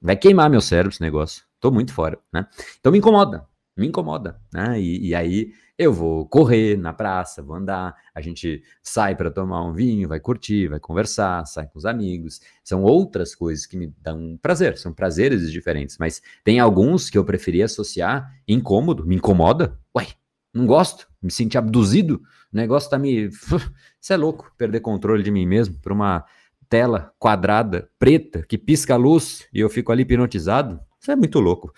Vai 0.00 0.16
queimar 0.16 0.50
meu 0.50 0.60
cérebro 0.60 0.92
esse 0.92 1.00
negócio. 1.00 1.44
Tô 1.60 1.70
muito 1.70 1.92
fora, 1.92 2.18
né? 2.32 2.46
Então 2.78 2.92
me 2.92 2.98
incomoda, 2.98 3.46
me 3.76 3.86
incomoda, 3.86 4.40
né? 4.52 4.80
E, 4.80 5.08
e 5.08 5.14
aí 5.14 5.52
eu 5.78 5.92
vou 5.92 6.26
correr 6.26 6.78
na 6.78 6.92
praça, 6.92 7.42
vou 7.42 7.54
andar, 7.54 7.94
a 8.14 8.20
gente 8.20 8.62
sai 8.82 9.14
para 9.14 9.30
tomar 9.30 9.62
um 9.62 9.74
vinho, 9.74 10.08
vai 10.08 10.18
curtir, 10.18 10.68
vai 10.68 10.80
conversar, 10.80 11.44
sai 11.44 11.66
com 11.66 11.78
os 11.78 11.84
amigos. 11.84 12.40
São 12.64 12.82
outras 12.82 13.34
coisas 13.34 13.66
que 13.66 13.76
me 13.76 13.92
dão 14.00 14.38
prazer, 14.40 14.78
são 14.78 14.92
prazeres 14.94 15.52
diferentes, 15.52 15.98
mas 15.98 16.22
tem 16.42 16.58
alguns 16.58 17.10
que 17.10 17.18
eu 17.18 17.24
preferia 17.24 17.66
associar 17.66 18.32
incômodo, 18.48 19.04
me 19.04 19.16
incomoda. 19.16 19.78
Ué, 19.94 20.06
não 20.54 20.66
gosto, 20.66 21.06
me 21.22 21.30
senti 21.30 21.58
abduzido, 21.58 22.22
o 22.52 22.56
negócio 22.56 22.88
tá 22.88 22.98
me. 22.98 23.28
Isso 24.00 24.12
é 24.12 24.16
louco, 24.16 24.50
perder 24.56 24.80
controle 24.80 25.22
de 25.22 25.30
mim 25.30 25.44
mesmo 25.44 25.78
por 25.80 25.92
uma 25.92 26.24
tela 26.68 27.12
quadrada, 27.18 27.88
preta, 27.98 28.42
que 28.42 28.56
pisca 28.56 28.94
a 28.94 28.96
luz 28.96 29.46
e 29.52 29.60
eu 29.60 29.68
fico 29.68 29.92
ali 29.92 30.02
hipnotizado. 30.02 30.80
Isso 30.98 31.10
é 31.10 31.16
muito 31.16 31.38
louco. 31.38 31.72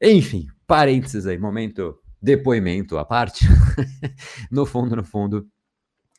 Enfim, 0.00 0.48
parênteses 0.72 1.26
aí, 1.26 1.36
momento 1.36 1.98
depoimento 2.22 2.96
à 2.96 3.04
parte, 3.04 3.44
no 4.50 4.64
fundo, 4.64 4.96
no 4.96 5.04
fundo, 5.04 5.46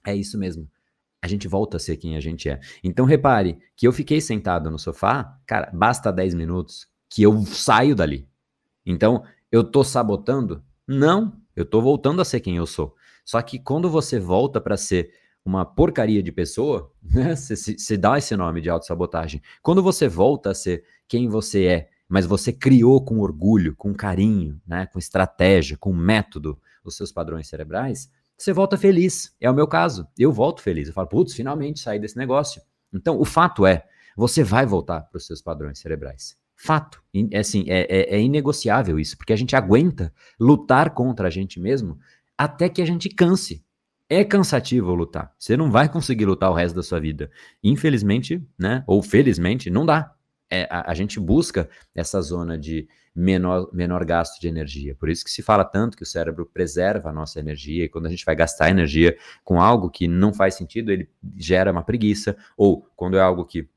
é 0.05 0.15
isso 0.15 0.37
mesmo. 0.37 0.69
A 1.19 1.27
gente 1.27 1.47
volta 1.47 1.77
a 1.77 1.79
ser 1.79 1.97
quem 1.97 2.15
a 2.15 2.19
gente 2.19 2.47
é. 2.47 2.59
Então 2.83 3.03
repare 3.03 3.57
que 3.75 3.87
eu 3.87 3.91
fiquei 3.91 4.21
sentado 4.21 4.69
no 4.69 4.77
sofá, 4.77 5.39
cara, 5.47 5.71
basta 5.73 6.13
10 6.13 6.35
minutos 6.35 6.87
que 7.09 7.23
eu 7.23 7.43
saio 7.47 7.95
dali. 7.95 8.29
Então, 8.85 9.23
eu 9.51 9.63
tô 9.63 9.83
sabotando? 9.83 10.63
Não, 10.87 11.35
eu 11.55 11.65
tô 11.65 11.81
voltando 11.81 12.21
a 12.21 12.25
ser 12.25 12.39
quem 12.39 12.57
eu 12.57 12.67
sou. 12.67 12.93
Só 13.25 13.41
que 13.41 13.57
quando 13.57 13.89
você 13.89 14.19
volta 14.19 14.61
para 14.61 14.77
ser 14.77 15.09
uma 15.43 15.65
porcaria 15.65 16.21
de 16.21 16.31
pessoa, 16.31 16.91
né? 17.01 17.35
Você 17.35 17.97
dá 17.97 18.19
esse 18.19 18.35
nome 18.35 18.61
de 18.61 18.69
autossabotagem. 18.69 19.41
Quando 19.63 19.81
você 19.81 20.07
volta 20.07 20.51
a 20.51 20.53
ser 20.53 20.83
quem 21.07 21.27
você 21.27 21.65
é 21.65 21.89
mas 22.07 22.25
você 22.25 22.51
criou 22.51 23.03
com 23.03 23.19
orgulho, 23.19 23.75
com 23.75 23.93
carinho, 23.93 24.61
né, 24.67 24.85
com 24.85 24.99
estratégia, 24.99 25.77
com 25.77 25.93
método 25.93 26.59
os 26.83 26.95
seus 26.95 27.11
padrões 27.11 27.47
cerebrais, 27.47 28.09
você 28.37 28.51
volta 28.51 28.77
feliz. 28.77 29.33
É 29.39 29.49
o 29.49 29.53
meu 29.53 29.67
caso. 29.67 30.07
Eu 30.17 30.31
volto 30.31 30.61
feliz. 30.61 30.87
Eu 30.87 30.93
falo, 30.93 31.07
putz, 31.07 31.33
finalmente 31.33 31.79
saí 31.79 31.99
desse 31.99 32.17
negócio. 32.17 32.61
Então, 32.93 33.19
o 33.19 33.25
fato 33.25 33.65
é, 33.65 33.85
você 34.15 34.43
vai 34.43 34.65
voltar 34.65 35.01
para 35.01 35.17
os 35.17 35.25
seus 35.25 35.41
padrões 35.41 35.79
cerebrais. 35.79 36.37
Fato. 36.55 37.01
É, 37.31 37.39
assim, 37.39 37.65
é, 37.67 37.81
é, 37.89 38.15
é 38.15 38.21
inegociável 38.21 38.99
isso, 38.99 39.17
porque 39.17 39.33
a 39.33 39.35
gente 39.35 39.55
aguenta 39.55 40.13
lutar 40.39 40.91
contra 40.91 41.27
a 41.27 41.31
gente 41.31 41.59
mesmo 41.59 41.97
até 42.37 42.69
que 42.69 42.81
a 42.81 42.85
gente 42.85 43.09
canse. 43.09 43.63
É 44.09 44.23
cansativo 44.23 44.93
lutar. 44.93 45.33
Você 45.39 45.55
não 45.55 45.71
vai 45.71 45.89
conseguir 45.89 46.25
lutar 46.25 46.51
o 46.51 46.53
resto 46.53 46.75
da 46.75 46.83
sua 46.83 46.99
vida. 46.99 47.31
Infelizmente, 47.63 48.45
né? 48.59 48.83
Ou 48.85 49.01
felizmente, 49.01 49.69
não 49.69 49.85
dá 49.85 50.13
é, 50.53 50.67
a, 50.69 50.91
a, 50.91 50.93
gente 50.93 51.19
busca 51.19 51.67
essa 51.95 52.21
zona 52.21 52.57
de 52.57 52.87
menor, 53.15 53.69
menor 53.73 54.05
gasto 54.05 54.39
de 54.39 54.47
energia. 54.47 54.95
Por 54.95 55.09
isso 55.09 55.23
que 55.23 55.31
se 55.31 55.41
fala 55.41 55.65
tanto 55.65 55.97
que 55.97 56.03
o 56.03 56.05
cérebro 56.05 56.45
preserva 56.45 57.09
a 57.09 57.13
nossa 57.13 57.39
energia, 57.39 57.85
e 57.85 57.89
quando 57.89 58.05
a 58.05 58.09
gente 58.09 58.23
vai 58.23 58.35
gastar 58.35 58.69
energia 58.69 59.17
com 59.43 59.59
algo 59.59 59.89
que 59.89 60.07
não 60.07 60.31
faz 60.31 60.53
sentido, 60.53 60.91
ele 60.91 61.09
gera 61.35 61.71
uma 61.71 61.83
preguiça, 61.83 62.37
ou 62.55 62.87
quando 62.95 63.17
é 63.17 63.21
algo 63.21 63.45
que 63.45 63.67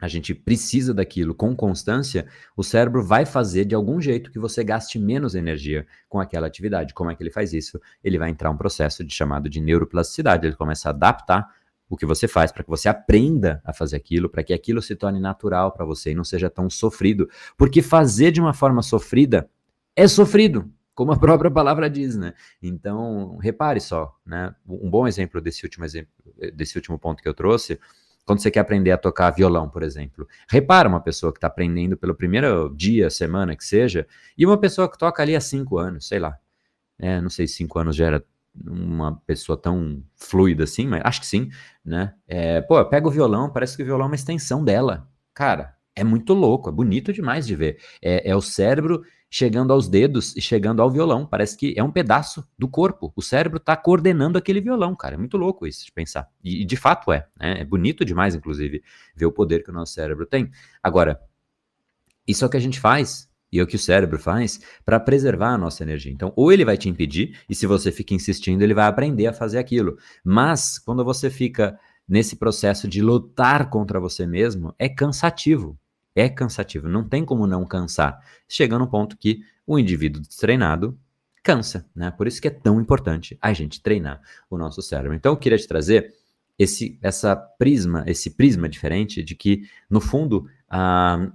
a 0.00 0.08
gente 0.08 0.34
precisa 0.34 0.94
daquilo 0.94 1.34
com 1.34 1.54
constância, 1.54 2.26
o 2.56 2.64
cérebro 2.64 3.04
vai 3.04 3.26
fazer 3.26 3.66
de 3.66 3.74
algum 3.74 4.00
jeito 4.00 4.30
que 4.30 4.38
você 4.38 4.64
gaste 4.64 4.98
menos 4.98 5.34
energia 5.34 5.86
com 6.08 6.18
aquela 6.18 6.46
atividade. 6.46 6.94
Como 6.94 7.10
é 7.10 7.14
que 7.14 7.22
ele 7.22 7.30
faz 7.30 7.52
isso? 7.52 7.78
Ele 8.02 8.18
vai 8.18 8.30
entrar 8.30 8.50
um 8.50 8.56
processo 8.56 9.04
de 9.04 9.14
chamado 9.14 9.48
de 9.48 9.60
neuroplasticidade, 9.60 10.46
ele 10.46 10.56
começa 10.56 10.88
a 10.88 10.90
adaptar 10.90 11.59
o 11.90 11.96
que 11.96 12.06
você 12.06 12.28
faz, 12.28 12.52
para 12.52 12.62
que 12.62 12.70
você 12.70 12.88
aprenda 12.88 13.60
a 13.64 13.72
fazer 13.72 13.96
aquilo, 13.96 14.30
para 14.30 14.44
que 14.44 14.54
aquilo 14.54 14.80
se 14.80 14.94
torne 14.94 15.18
natural 15.18 15.72
para 15.72 15.84
você 15.84 16.12
e 16.12 16.14
não 16.14 16.22
seja 16.22 16.48
tão 16.48 16.70
sofrido. 16.70 17.28
Porque 17.58 17.82
fazer 17.82 18.30
de 18.30 18.40
uma 18.40 18.54
forma 18.54 18.80
sofrida 18.80 19.50
é 19.96 20.06
sofrido, 20.06 20.72
como 20.94 21.10
a 21.10 21.18
própria 21.18 21.50
palavra 21.50 21.90
diz, 21.90 22.16
né? 22.16 22.32
Então, 22.62 23.36
repare 23.38 23.80
só, 23.80 24.14
né? 24.24 24.54
Um 24.64 24.88
bom 24.88 25.08
exemplo 25.08 25.40
desse 25.40 25.64
último 25.64 25.84
exemplo, 25.84 26.12
desse 26.54 26.76
último 26.78 26.96
ponto 26.96 27.20
que 27.20 27.28
eu 27.28 27.34
trouxe, 27.34 27.76
quando 28.24 28.40
você 28.40 28.52
quer 28.52 28.60
aprender 28.60 28.92
a 28.92 28.96
tocar 28.96 29.32
violão, 29.32 29.68
por 29.68 29.82
exemplo. 29.82 30.28
Repara 30.48 30.88
uma 30.88 31.00
pessoa 31.00 31.32
que 31.32 31.38
está 31.38 31.48
aprendendo 31.48 31.96
pelo 31.96 32.14
primeiro 32.14 32.72
dia, 32.76 33.10
semana 33.10 33.56
que 33.56 33.64
seja, 33.64 34.06
e 34.38 34.46
uma 34.46 34.56
pessoa 34.56 34.88
que 34.88 34.96
toca 34.96 35.20
ali 35.20 35.34
há 35.34 35.40
cinco 35.40 35.76
anos, 35.76 36.06
sei 36.06 36.20
lá. 36.20 36.38
É, 36.96 37.20
não 37.20 37.30
sei 37.30 37.48
se 37.48 37.54
cinco 37.54 37.80
anos 37.80 37.96
já 37.96 38.06
era 38.06 38.24
uma 38.54 39.16
pessoa 39.26 39.56
tão 39.56 40.02
fluida 40.16 40.64
assim, 40.64 40.86
mas 40.86 41.02
acho 41.04 41.20
que 41.20 41.26
sim, 41.26 41.50
né? 41.84 42.14
É, 42.26 42.60
pô, 42.60 42.84
pega 42.84 43.08
o 43.08 43.10
violão, 43.10 43.50
parece 43.50 43.76
que 43.76 43.82
o 43.82 43.86
violão 43.86 44.06
é 44.06 44.08
uma 44.10 44.14
extensão 44.14 44.64
dela. 44.64 45.08
Cara, 45.34 45.76
é 45.94 46.04
muito 46.04 46.34
louco, 46.34 46.68
é 46.68 46.72
bonito 46.72 47.12
demais 47.12 47.46
de 47.46 47.54
ver. 47.54 47.78
É, 48.02 48.30
é, 48.30 48.36
o 48.36 48.40
cérebro 48.40 49.02
chegando 49.30 49.72
aos 49.72 49.88
dedos 49.88 50.36
e 50.36 50.40
chegando 50.40 50.82
ao 50.82 50.90
violão. 50.90 51.24
Parece 51.24 51.56
que 51.56 51.72
é 51.76 51.84
um 51.84 51.90
pedaço 51.90 52.44
do 52.58 52.68
corpo. 52.68 53.12
O 53.14 53.22
cérebro 53.22 53.58
está 53.58 53.76
coordenando 53.76 54.36
aquele 54.36 54.60
violão, 54.60 54.96
cara. 54.96 55.14
É 55.14 55.18
muito 55.18 55.36
louco 55.36 55.66
isso 55.66 55.84
de 55.84 55.92
pensar. 55.92 56.28
E, 56.42 56.62
e 56.62 56.64
de 56.64 56.76
fato 56.76 57.12
é. 57.12 57.28
Né? 57.38 57.60
É 57.60 57.64
bonito 57.64 58.04
demais, 58.04 58.34
inclusive, 58.34 58.82
ver 59.14 59.26
o 59.26 59.32
poder 59.32 59.62
que 59.62 59.70
o 59.70 59.72
nosso 59.72 59.92
cérebro 59.92 60.26
tem. 60.26 60.50
Agora, 60.82 61.20
isso 62.26 62.44
é 62.44 62.46
o 62.46 62.50
que 62.50 62.56
a 62.56 62.60
gente 62.60 62.80
faz 62.80 63.29
e 63.52 63.58
é 63.58 63.62
o 63.62 63.66
que 63.66 63.76
o 63.76 63.78
cérebro 63.78 64.18
faz 64.18 64.60
para 64.84 65.00
preservar 65.00 65.54
a 65.54 65.58
nossa 65.58 65.82
energia. 65.82 66.12
Então, 66.12 66.32
ou 66.36 66.52
ele 66.52 66.64
vai 66.64 66.76
te 66.76 66.88
impedir, 66.88 67.38
e 67.48 67.54
se 67.54 67.66
você 67.66 67.90
fica 67.90 68.14
insistindo, 68.14 68.62
ele 68.62 68.74
vai 68.74 68.86
aprender 68.86 69.26
a 69.26 69.32
fazer 69.32 69.58
aquilo. 69.58 69.96
Mas, 70.24 70.78
quando 70.78 71.04
você 71.04 71.28
fica 71.30 71.78
nesse 72.08 72.36
processo 72.36 72.88
de 72.88 73.02
lutar 73.02 73.70
contra 73.70 74.00
você 74.00 74.26
mesmo, 74.26 74.74
é 74.78 74.88
cansativo. 74.88 75.78
É 76.14 76.28
cansativo. 76.28 76.88
Não 76.88 77.08
tem 77.08 77.24
como 77.24 77.46
não 77.46 77.64
cansar. 77.64 78.18
Chega 78.48 78.78
no 78.78 78.88
ponto 78.88 79.16
que 79.16 79.40
o 79.66 79.78
indivíduo 79.78 80.20
destreinado 80.20 80.98
cansa, 81.42 81.86
né? 81.94 82.10
Por 82.10 82.26
isso 82.26 82.40
que 82.40 82.48
é 82.48 82.50
tão 82.50 82.80
importante 82.80 83.38
a 83.40 83.52
gente 83.52 83.80
treinar 83.82 84.20
o 84.50 84.58
nosso 84.58 84.82
cérebro. 84.82 85.14
Então, 85.14 85.32
eu 85.32 85.36
queria 85.36 85.58
te 85.58 85.66
trazer 85.66 86.14
esse 86.58 86.98
essa 87.00 87.34
prisma, 87.34 88.04
esse 88.06 88.30
prisma 88.30 88.68
diferente 88.68 89.22
de 89.22 89.34
que, 89.34 89.62
no 89.88 90.00
fundo, 90.00 90.46
ah, 90.68 91.32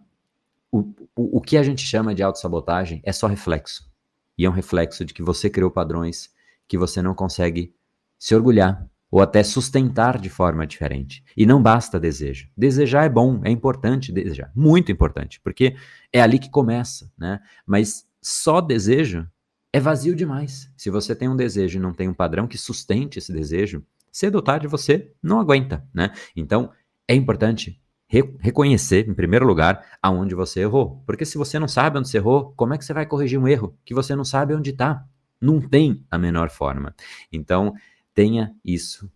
o, 0.76 0.94
o, 1.16 1.38
o 1.38 1.42
que 1.42 1.56
a 1.56 1.64
gente 1.64 1.86
chama 1.86 2.14
de 2.14 2.22
autossabotagem 2.22 3.02
é 3.04 3.14
só 3.14 3.28
reflexo. 3.28 3.90
E 4.38 4.46
é 4.46 4.50
um 4.50 4.54
reflexo 4.54 5.06
de 5.06 5.14
que 5.14 5.24
você 5.24 5.50
criou 5.50 5.72
padrões 5.72 6.30
que 6.68 6.78
você 6.78 7.02
não 7.02 7.16
consegue 7.16 7.74
se 8.20 8.36
orgulhar 8.36 8.86
ou 9.10 9.22
até 9.22 9.44
sustentar 9.44 10.20
de 10.20 10.30
forma 10.30 10.68
diferente. 10.68 11.24
E 11.38 11.46
não 11.46 11.62
basta 11.62 12.00
desejo. 12.00 12.50
Desejar 12.58 13.06
é 13.06 13.10
bom, 13.10 13.40
é 13.46 13.50
importante 13.50 14.12
desejar, 14.12 14.52
muito 14.54 14.92
importante, 14.92 15.40
porque 15.40 15.76
é 16.12 16.22
ali 16.22 16.38
que 16.38 16.50
começa, 16.50 17.10
né? 17.18 17.40
Mas 17.66 18.06
só 18.22 18.60
desejo 18.60 19.26
é 19.72 19.80
vazio 19.80 20.16
demais. 20.16 20.70
Se 20.76 20.90
você 20.90 21.16
tem 21.16 21.30
um 21.30 21.36
desejo 21.36 21.78
e 21.78 21.82
não 21.82 21.94
tem 21.94 22.10
um 22.10 22.14
padrão 22.14 22.48
que 22.48 22.58
sustente 22.58 23.20
esse 23.20 23.32
desejo, 23.32 23.86
cedo 24.12 24.36
ou 24.36 24.42
tarde 24.42 24.68
você 24.68 25.14
não 25.24 25.40
aguenta, 25.40 25.88
né? 25.94 26.12
Então, 26.36 26.72
é 27.08 27.16
importante 27.16 27.80
reconhecer, 28.08 29.08
em 29.10 29.14
primeiro 29.14 29.46
lugar, 29.46 29.86
aonde 30.02 30.36
você 30.36 30.62
errou. 30.62 31.02
Porque 31.06 31.26
se 31.26 31.38
você 31.38 31.58
não 31.60 31.68
sabe 31.68 31.98
onde 31.98 32.10
você 32.10 32.18
errou, 32.18 32.54
como 32.56 32.74
é 32.74 32.78
que 32.78 32.86
você 32.86 32.94
vai 32.94 33.06
corrigir 33.06 33.40
um 33.40 33.48
erro 33.48 33.78
que 33.84 33.94
você 33.94 34.16
não 34.16 34.24
sabe 34.24 34.54
onde 34.54 34.72
está? 34.72 35.06
Não 35.42 35.60
tem 35.60 36.06
a 36.10 36.18
menor 36.18 36.50
forma. 36.50 36.96
Então, 37.32 37.74
tenha 38.14 38.56
isso 38.64 39.12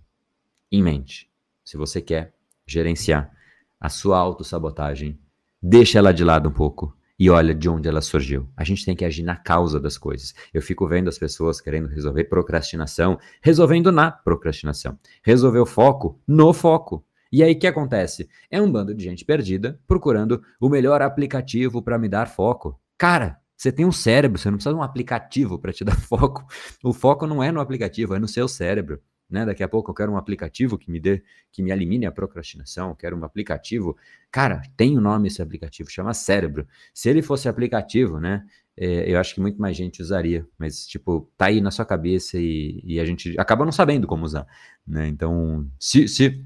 em 0.71 0.83
mente. 0.83 1.29
Se 1.63 1.77
você 1.77 2.01
quer 2.01 2.33
gerenciar 2.65 3.31
a 3.79 3.89
sua 3.89 4.17
autossabotagem, 4.17 5.19
deixa 5.61 5.99
ela 5.99 6.11
de 6.11 6.23
lado 6.23 6.49
um 6.49 6.51
pouco 6.51 6.95
e 7.19 7.29
olha 7.29 7.53
de 7.53 7.67
onde 7.67 7.87
ela 7.87 8.01
surgiu. 8.01 8.49
A 8.55 8.63
gente 8.63 8.85
tem 8.85 8.95
que 8.95 9.03
agir 9.03 9.23
na 9.23 9.35
causa 9.35 9.79
das 9.79 9.97
coisas. 9.97 10.33
Eu 10.53 10.61
fico 10.61 10.87
vendo 10.87 11.09
as 11.09 11.17
pessoas 11.17 11.59
querendo 11.59 11.89
resolver 11.89 12.23
procrastinação, 12.23 13.19
resolvendo 13.41 13.91
na 13.91 14.09
procrastinação. 14.09 14.97
Resolver 15.21 15.59
o 15.59 15.65
foco 15.65 16.19
no 16.25 16.53
foco. 16.53 17.03
E 17.31 17.43
aí 17.43 17.53
o 17.53 17.59
que 17.59 17.67
acontece? 17.67 18.27
É 18.49 18.61
um 18.61 18.71
bando 18.71 18.93
de 18.93 19.03
gente 19.03 19.23
perdida 19.23 19.79
procurando 19.87 20.41
o 20.59 20.69
melhor 20.69 21.01
aplicativo 21.01 21.81
para 21.81 21.97
me 21.97 22.09
dar 22.09 22.27
foco. 22.27 22.79
Cara, 22.97 23.39
você 23.55 23.71
tem 23.71 23.85
um 23.85 23.91
cérebro, 23.91 24.39
você 24.39 24.49
não 24.49 24.57
precisa 24.57 24.73
de 24.73 24.79
um 24.79 24.83
aplicativo 24.83 25.59
para 25.59 25.73
te 25.73 25.83
dar 25.85 25.99
foco. 25.99 26.45
O 26.83 26.93
foco 26.93 27.27
não 27.27 27.43
é 27.43 27.51
no 27.51 27.59
aplicativo, 27.59 28.15
é 28.15 28.19
no 28.19 28.27
seu 28.27 28.47
cérebro. 28.47 29.01
Né? 29.29 29.45
Daqui 29.45 29.61
a 29.61 29.67
pouco 29.67 29.91
eu 29.91 29.95
quero 29.95 30.11
um 30.11 30.17
aplicativo 30.17 30.77
que 30.77 30.89
me 30.89 30.99
dê, 30.99 31.21
que 31.51 31.61
me 31.61 31.69
elimine 31.69 32.05
a 32.07 32.11
procrastinação, 32.11 32.89
eu 32.89 32.95
quero 32.95 33.15
um 33.15 33.23
aplicativo. 33.23 33.95
Cara, 34.31 34.61
tem 34.75 34.95
o 34.95 34.99
um 34.99 35.01
nome 35.01 35.27
esse 35.27 35.41
aplicativo, 35.41 35.91
chama 35.91 36.13
cérebro. 36.13 36.67
Se 36.93 37.09
ele 37.09 37.21
fosse 37.21 37.47
aplicativo, 37.47 38.19
né? 38.19 38.43
É, 38.75 39.11
eu 39.11 39.19
acho 39.19 39.35
que 39.35 39.41
muito 39.41 39.61
mais 39.61 39.75
gente 39.75 40.01
usaria, 40.01 40.47
mas 40.57 40.87
tipo, 40.87 41.29
tá 41.37 41.47
aí 41.47 41.59
na 41.59 41.69
sua 41.69 41.85
cabeça 41.85 42.37
e, 42.39 42.81
e 42.85 42.97
a 42.97 43.03
gente 43.03 43.37
acaba 43.37 43.65
não 43.65 43.73
sabendo 43.73 44.07
como 44.07 44.23
usar, 44.23 44.47
né? 44.87 45.05
Então, 45.09 45.69
se, 45.77 46.07
se 46.07 46.45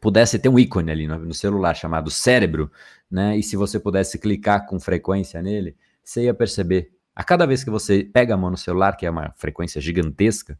pudesse 0.00 0.38
ter 0.38 0.48
um 0.48 0.58
ícone 0.58 0.90
ali 0.90 1.06
no, 1.06 1.18
no, 1.18 1.34
celular 1.34 1.74
chamado 1.74 2.10
cérebro, 2.10 2.70
né? 3.10 3.36
E 3.36 3.42
se 3.42 3.56
você 3.56 3.78
pudesse 3.78 4.18
clicar 4.18 4.66
com 4.66 4.78
frequência 4.80 5.42
nele, 5.42 5.76
você 6.02 6.24
ia 6.24 6.34
perceber. 6.34 6.92
A 7.14 7.24
cada 7.24 7.46
vez 7.46 7.64
que 7.64 7.70
você 7.70 8.04
pega 8.04 8.34
a 8.34 8.36
mão 8.36 8.50
no 8.50 8.56
celular, 8.56 8.96
que 8.96 9.04
é 9.04 9.10
uma 9.10 9.32
frequência 9.36 9.80
gigantesca, 9.80 10.58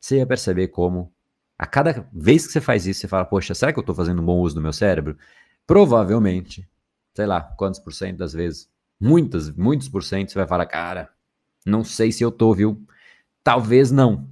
você 0.00 0.16
ia 0.16 0.26
perceber 0.26 0.68
como 0.68 1.12
a 1.58 1.66
cada 1.66 2.06
vez 2.12 2.46
que 2.46 2.52
você 2.52 2.60
faz 2.60 2.86
isso, 2.86 3.00
você 3.00 3.08
fala, 3.08 3.24
poxa, 3.24 3.54
será 3.54 3.72
que 3.72 3.78
eu 3.78 3.82
estou 3.82 3.94
fazendo 3.94 4.22
um 4.22 4.24
bom 4.24 4.38
uso 4.38 4.54
do 4.54 4.60
meu 4.60 4.72
cérebro? 4.72 5.16
Provavelmente, 5.66 6.68
sei 7.14 7.26
lá, 7.26 7.42
quantos 7.42 7.80
por 7.80 7.92
cento 7.92 8.18
das 8.18 8.32
vezes, 8.32 8.70
muitas, 8.98 9.50
muitos 9.50 9.88
por 9.88 10.02
cento, 10.02 10.30
você 10.30 10.38
vai 10.38 10.46
falar, 10.46 10.66
cara, 10.66 11.10
não 11.66 11.82
sei 11.84 12.12
se 12.12 12.22
eu 12.22 12.30
tô, 12.30 12.54
viu? 12.54 12.80
Talvez 13.42 13.90
não. 13.90 14.28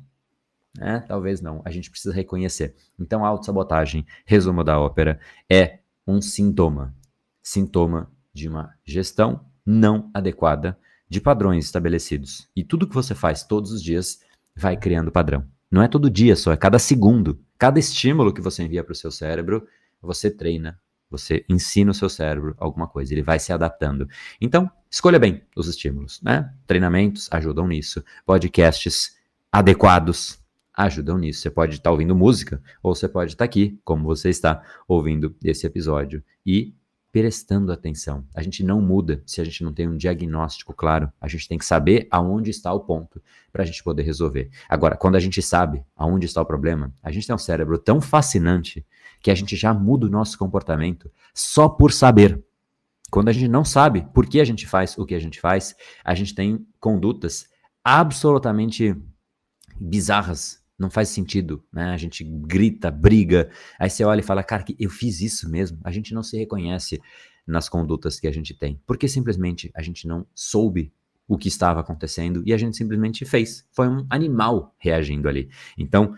É, 0.80 1.00
talvez 1.00 1.40
não. 1.40 1.62
A 1.64 1.70
gente 1.70 1.90
precisa 1.90 2.14
reconhecer. 2.14 2.74
Então, 2.98 3.24
a 3.24 3.28
autossabotagem, 3.28 4.06
resumo 4.24 4.62
da 4.62 4.78
ópera, 4.78 5.18
é 5.50 5.80
um 6.06 6.20
sintoma. 6.20 6.94
Sintoma 7.42 8.10
de 8.32 8.48
uma 8.48 8.74
gestão 8.84 9.46
não 9.64 10.10
adequada 10.12 10.78
de 11.08 11.20
padrões 11.20 11.64
estabelecidos. 11.64 12.48
E 12.54 12.62
tudo 12.62 12.86
que 12.86 12.94
você 12.94 13.14
faz 13.14 13.42
todos 13.42 13.72
os 13.72 13.82
dias 13.82 14.20
vai 14.54 14.76
criando 14.76 15.10
padrão. 15.10 15.44
Não 15.70 15.82
é 15.82 15.88
todo 15.88 16.10
dia 16.10 16.36
só, 16.36 16.52
é 16.52 16.56
cada 16.56 16.78
segundo. 16.78 17.40
Cada 17.58 17.78
estímulo 17.78 18.32
que 18.32 18.40
você 18.40 18.62
envia 18.62 18.84
para 18.84 18.92
o 18.92 18.96
seu 18.96 19.10
cérebro, 19.10 19.66
você 20.00 20.30
treina, 20.30 20.78
você 21.10 21.44
ensina 21.48 21.90
o 21.90 21.94
seu 21.94 22.08
cérebro 22.08 22.54
alguma 22.58 22.86
coisa, 22.86 23.14
ele 23.14 23.22
vai 23.22 23.38
se 23.38 23.52
adaptando. 23.52 24.08
Então, 24.40 24.70
escolha 24.90 25.18
bem 25.18 25.42
os 25.56 25.66
estímulos, 25.66 26.20
né? 26.22 26.52
Treinamentos 26.66 27.28
ajudam 27.32 27.66
nisso, 27.66 28.04
podcasts 28.24 29.16
adequados 29.50 30.38
ajudam 30.76 31.16
nisso. 31.16 31.40
Você 31.40 31.50
pode 31.50 31.76
estar 31.76 31.90
ouvindo 31.90 32.14
música 32.14 32.62
ou 32.82 32.94
você 32.94 33.08
pode 33.08 33.32
estar 33.32 33.44
aqui, 33.44 33.80
como 33.82 34.04
você 34.04 34.28
está 34.28 34.62
ouvindo 34.86 35.34
esse 35.42 35.66
episódio 35.66 36.22
e 36.44 36.74
prestando 37.10 37.72
atenção. 37.72 38.26
A 38.34 38.42
gente 38.42 38.62
não 38.62 38.78
muda 38.82 39.22
se 39.24 39.40
a 39.40 39.44
gente 39.44 39.64
não 39.64 39.72
tem 39.72 39.88
um 39.88 39.96
diagnóstico 39.96 40.74
claro. 40.74 41.10
A 41.18 41.26
gente 41.26 41.48
tem 41.48 41.56
que 41.56 41.64
saber 41.64 42.06
aonde 42.10 42.50
está 42.50 42.70
o 42.74 42.80
ponto 42.80 43.22
para 43.50 43.62
a 43.62 43.66
gente 43.66 43.82
poder 43.82 44.02
resolver. 44.02 44.50
Agora, 44.68 44.96
quando 44.96 45.16
a 45.16 45.18
gente 45.18 45.40
sabe 45.40 45.82
aonde 45.96 46.26
está 46.26 46.42
o 46.42 46.46
problema, 46.46 46.92
a 47.02 47.10
gente 47.10 47.26
tem 47.26 47.34
um 47.34 47.38
cérebro 47.38 47.78
tão 47.78 48.02
fascinante 48.02 48.84
que 49.22 49.30
a 49.30 49.34
gente 49.34 49.56
já 49.56 49.72
muda 49.72 50.06
o 50.06 50.10
nosso 50.10 50.36
comportamento 50.36 51.10
só 51.32 51.70
por 51.70 51.90
saber. 51.90 52.44
Quando 53.10 53.28
a 53.28 53.32
gente 53.32 53.48
não 53.48 53.64
sabe 53.64 54.06
por 54.12 54.26
que 54.26 54.38
a 54.38 54.44
gente 54.44 54.66
faz 54.66 54.98
o 54.98 55.06
que 55.06 55.14
a 55.14 55.18
gente 55.18 55.40
faz, 55.40 55.74
a 56.04 56.14
gente 56.14 56.34
tem 56.34 56.66
condutas 56.78 57.48
absolutamente 57.82 58.94
bizarras, 59.80 60.62
não 60.78 60.90
faz 60.90 61.08
sentido, 61.08 61.64
né? 61.72 61.90
A 61.90 61.96
gente 61.96 62.22
grita, 62.22 62.90
briga, 62.90 63.50
aí 63.78 63.88
você 63.88 64.04
olha 64.04 64.20
e 64.20 64.22
fala, 64.22 64.42
cara, 64.42 64.64
eu 64.78 64.90
fiz 64.90 65.20
isso 65.20 65.48
mesmo. 65.48 65.78
A 65.82 65.90
gente 65.90 66.12
não 66.12 66.22
se 66.22 66.36
reconhece 66.36 67.00
nas 67.46 67.68
condutas 67.68 68.20
que 68.20 68.26
a 68.26 68.32
gente 68.32 68.52
tem, 68.54 68.80
porque 68.86 69.08
simplesmente 69.08 69.70
a 69.74 69.82
gente 69.82 70.06
não 70.06 70.26
soube 70.34 70.92
o 71.28 71.38
que 71.38 71.48
estava 71.48 71.80
acontecendo 71.80 72.42
e 72.44 72.52
a 72.52 72.56
gente 72.56 72.76
simplesmente 72.76 73.24
fez. 73.24 73.66
Foi 73.72 73.88
um 73.88 74.06
animal 74.10 74.74
reagindo 74.78 75.28
ali. 75.28 75.48
Então, 75.78 76.14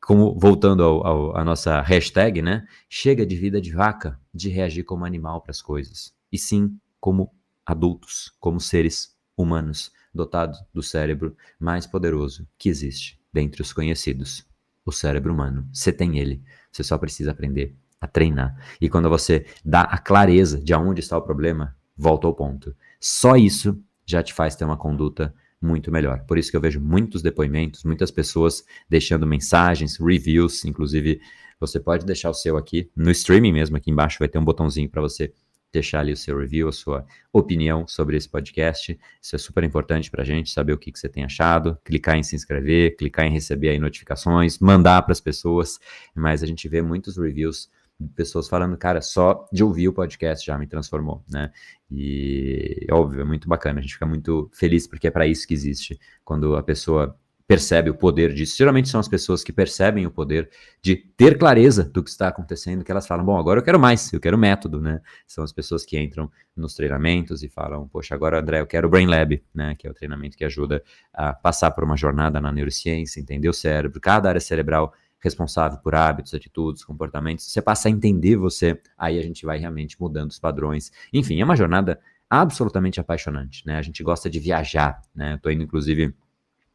como 0.00 0.38
voltando 0.38 1.02
à 1.34 1.44
nossa 1.44 1.80
hashtag, 1.80 2.42
né? 2.42 2.66
Chega 2.88 3.24
de 3.24 3.36
vida 3.36 3.60
de 3.60 3.72
vaca, 3.72 4.20
de 4.34 4.48
reagir 4.48 4.84
como 4.84 5.04
animal 5.04 5.40
para 5.40 5.52
as 5.52 5.62
coisas, 5.62 6.12
e 6.30 6.36
sim 6.36 6.76
como 7.00 7.32
adultos, 7.64 8.32
como 8.40 8.60
seres 8.60 9.16
humanos, 9.36 9.92
dotados 10.12 10.62
do 10.74 10.82
cérebro 10.82 11.36
mais 11.58 11.86
poderoso 11.86 12.46
que 12.58 12.68
existe 12.68 13.21
dentre 13.32 13.62
os 13.62 13.72
conhecidos, 13.72 14.46
o 14.84 14.92
cérebro 14.92 15.32
humano. 15.32 15.68
Você 15.72 15.92
tem 15.92 16.18
ele, 16.18 16.42
você 16.70 16.82
só 16.82 16.98
precisa 16.98 17.30
aprender 17.30 17.74
a 18.00 18.06
treinar. 18.06 18.56
E 18.80 18.88
quando 18.88 19.08
você 19.08 19.46
dá 19.64 19.82
a 19.82 19.98
clareza 19.98 20.60
de 20.60 20.74
aonde 20.74 21.00
está 21.00 21.16
o 21.16 21.22
problema, 21.22 21.76
volta 21.96 22.26
ao 22.26 22.34
ponto. 22.34 22.74
Só 23.00 23.36
isso 23.36 23.80
já 24.04 24.22
te 24.22 24.34
faz 24.34 24.56
ter 24.56 24.64
uma 24.64 24.76
conduta 24.76 25.34
muito 25.60 25.92
melhor. 25.92 26.24
Por 26.26 26.36
isso 26.36 26.50
que 26.50 26.56
eu 26.56 26.60
vejo 26.60 26.80
muitos 26.80 27.22
depoimentos, 27.22 27.84
muitas 27.84 28.10
pessoas 28.10 28.64
deixando 28.88 29.26
mensagens, 29.26 29.96
reviews, 29.96 30.64
inclusive 30.64 31.20
você 31.60 31.78
pode 31.78 32.04
deixar 32.04 32.28
o 32.28 32.34
seu 32.34 32.56
aqui 32.56 32.90
no 32.96 33.10
streaming 33.12 33.52
mesmo, 33.52 33.76
aqui 33.76 33.88
embaixo 33.88 34.18
vai 34.18 34.28
ter 34.28 34.38
um 34.38 34.44
botãozinho 34.44 34.90
para 34.90 35.00
você 35.00 35.32
deixar 35.72 36.00
ali 36.00 36.12
o 36.12 36.16
seu 36.16 36.38
review, 36.38 36.68
a 36.68 36.72
sua 36.72 37.06
opinião 37.32 37.86
sobre 37.86 38.16
esse 38.16 38.28
podcast. 38.28 38.98
Isso 39.20 39.34
é 39.34 39.38
super 39.38 39.64
importante 39.64 40.10
para 40.10 40.22
a 40.22 40.24
gente 40.24 40.50
saber 40.50 40.72
o 40.72 40.78
que, 40.78 40.92
que, 40.92 40.98
você 40.98 41.08
tem 41.08 41.24
achado, 41.24 41.78
clicar 41.84 42.16
em 42.16 42.22
se 42.22 42.36
inscrever, 42.36 42.96
clicar 42.96 43.26
em 43.26 43.32
receber 43.32 43.70
aí 43.70 43.78
notificações, 43.78 44.58
mandar 44.58 45.02
para 45.02 45.12
as 45.12 45.20
pessoas. 45.20 45.78
Mas 46.14 46.42
a 46.42 46.46
gente 46.46 46.68
vê 46.68 46.82
muitos 46.82 47.16
reviews 47.16 47.70
de 47.98 48.08
pessoas 48.08 48.48
falando, 48.48 48.76
cara, 48.76 49.00
só 49.00 49.46
de 49.52 49.62
ouvir 49.62 49.88
o 49.88 49.92
podcast 49.92 50.44
já 50.44 50.58
me 50.58 50.66
transformou, 50.66 51.24
né? 51.30 51.50
E 51.90 52.86
óbvio, 52.90 53.20
é 53.20 53.24
muito 53.24 53.48
bacana, 53.48 53.78
a 53.78 53.82
gente 53.82 53.94
fica 53.94 54.06
muito 54.06 54.50
feliz 54.52 54.86
porque 54.86 55.06
é 55.06 55.10
para 55.10 55.26
isso 55.26 55.46
que 55.46 55.54
existe. 55.54 55.98
Quando 56.24 56.56
a 56.56 56.62
pessoa 56.62 57.16
percebe 57.52 57.90
o 57.90 57.94
poder 57.94 58.32
disso. 58.32 58.56
Geralmente 58.56 58.88
são 58.88 58.98
as 58.98 59.06
pessoas 59.06 59.44
que 59.44 59.52
percebem 59.52 60.06
o 60.06 60.10
poder 60.10 60.48
de 60.80 60.96
ter 60.96 61.36
clareza 61.36 61.84
do 61.84 62.02
que 62.02 62.08
está 62.08 62.28
acontecendo, 62.28 62.82
que 62.82 62.90
elas 62.90 63.06
falam, 63.06 63.22
bom, 63.22 63.38
agora 63.38 63.60
eu 63.60 63.62
quero 63.62 63.78
mais, 63.78 64.10
eu 64.10 64.18
quero 64.18 64.38
método, 64.38 64.80
né? 64.80 65.02
São 65.26 65.44
as 65.44 65.52
pessoas 65.52 65.84
que 65.84 66.00
entram 66.00 66.30
nos 66.56 66.74
treinamentos 66.74 67.42
e 67.42 67.50
falam, 67.50 67.86
poxa, 67.88 68.14
agora, 68.14 68.40
André, 68.40 68.60
eu 68.60 68.66
quero 68.66 68.88
o 68.88 68.90
Brain 68.90 69.06
Lab, 69.06 69.42
né? 69.54 69.74
Que 69.78 69.86
é 69.86 69.90
o 69.90 69.92
treinamento 69.92 70.34
que 70.34 70.46
ajuda 70.46 70.82
a 71.12 71.34
passar 71.34 71.70
por 71.72 71.84
uma 71.84 71.94
jornada 71.94 72.40
na 72.40 72.50
neurociência, 72.50 73.20
entender 73.20 73.50
o 73.50 73.52
cérebro, 73.52 74.00
cada 74.00 74.30
área 74.30 74.40
cerebral 74.40 74.94
responsável 75.20 75.78
por 75.78 75.94
hábitos, 75.94 76.32
atitudes, 76.32 76.82
comportamentos. 76.82 77.44
Você 77.52 77.60
passa 77.60 77.86
a 77.86 77.90
entender 77.90 78.36
você, 78.36 78.80
aí 78.96 79.18
a 79.18 79.22
gente 79.22 79.44
vai 79.44 79.58
realmente 79.58 80.00
mudando 80.00 80.30
os 80.30 80.38
padrões. 80.38 80.90
Enfim, 81.12 81.38
é 81.38 81.44
uma 81.44 81.54
jornada 81.54 82.00
absolutamente 82.30 82.98
apaixonante, 82.98 83.66
né? 83.66 83.76
A 83.76 83.82
gente 83.82 84.02
gosta 84.02 84.30
de 84.30 84.40
viajar, 84.40 85.02
né? 85.14 85.34
Eu 85.34 85.38
tô 85.38 85.50
indo, 85.50 85.62
inclusive, 85.62 86.14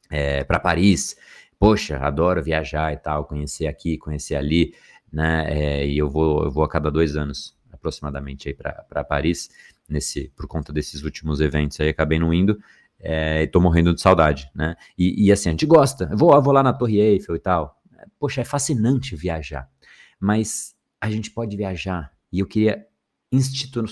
é, 0.10 0.44
para 0.44 0.60
Paris. 0.60 1.16
Poxa, 1.60 1.98
adoro 1.98 2.44
viajar 2.44 2.94
e 2.94 2.98
tal, 2.98 3.26
conhecer 3.26 3.68
aqui, 3.68 3.98
conhecer 3.98 4.36
ali, 4.36 4.74
né? 5.12 5.46
É, 5.50 5.88
e 5.88 5.98
eu 5.98 6.10
vou, 6.10 6.44
eu 6.46 6.52
vou 6.52 6.64
a 6.64 6.70
cada 6.70 6.92
dois 6.92 7.16
anos, 7.16 7.56
aproximadamente, 7.72 8.48
aí 8.48 8.54
para 8.54 9.04
Paris, 9.04 9.50
nesse, 9.90 10.32
por 10.36 10.48
conta 10.48 10.72
desses 10.72 11.04
últimos 11.04 11.42
eventos 11.42 11.80
aí, 11.80 11.90
acabei 11.90 12.20
não 12.20 12.34
indo. 12.34 12.60
É, 13.00 13.44
e 13.44 13.48
tô 13.48 13.60
morrendo 13.60 13.94
de 13.94 14.02
saudade, 14.02 14.50
né? 14.56 14.76
E, 14.98 15.26
e 15.28 15.32
assim, 15.32 15.50
a 15.50 15.52
gente 15.52 15.66
gosta. 15.66 16.08
Eu 16.12 16.18
vou, 16.18 16.34
eu 16.34 16.42
vou 16.42 16.54
lá 16.54 16.64
na 16.64 16.74
Torre 16.74 17.00
Eiffel 17.00 17.36
e 17.36 17.40
tal. 17.40 17.80
Poxa, 18.20 18.42
é 18.42 18.44
fascinante 18.44 19.16
viajar. 19.16 19.70
Mas 20.20 20.76
a 21.00 21.10
gente 21.10 21.30
pode 21.30 21.56
viajar. 21.56 22.12
E 22.32 22.40
eu 22.40 22.48
queria 22.48 22.86
institu... 23.32 23.84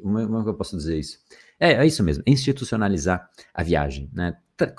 Como 0.00 0.18
é 0.18 0.42
que 0.42 0.48
eu 0.48 0.54
posso 0.54 0.76
dizer 0.76 0.98
isso? 0.98 1.18
É, 1.58 1.72
é 1.74 1.86
isso 1.86 2.02
mesmo, 2.02 2.22
institucionalizar 2.26 3.28
a 3.52 3.62
viagem, 3.62 4.10
né? 4.12 4.36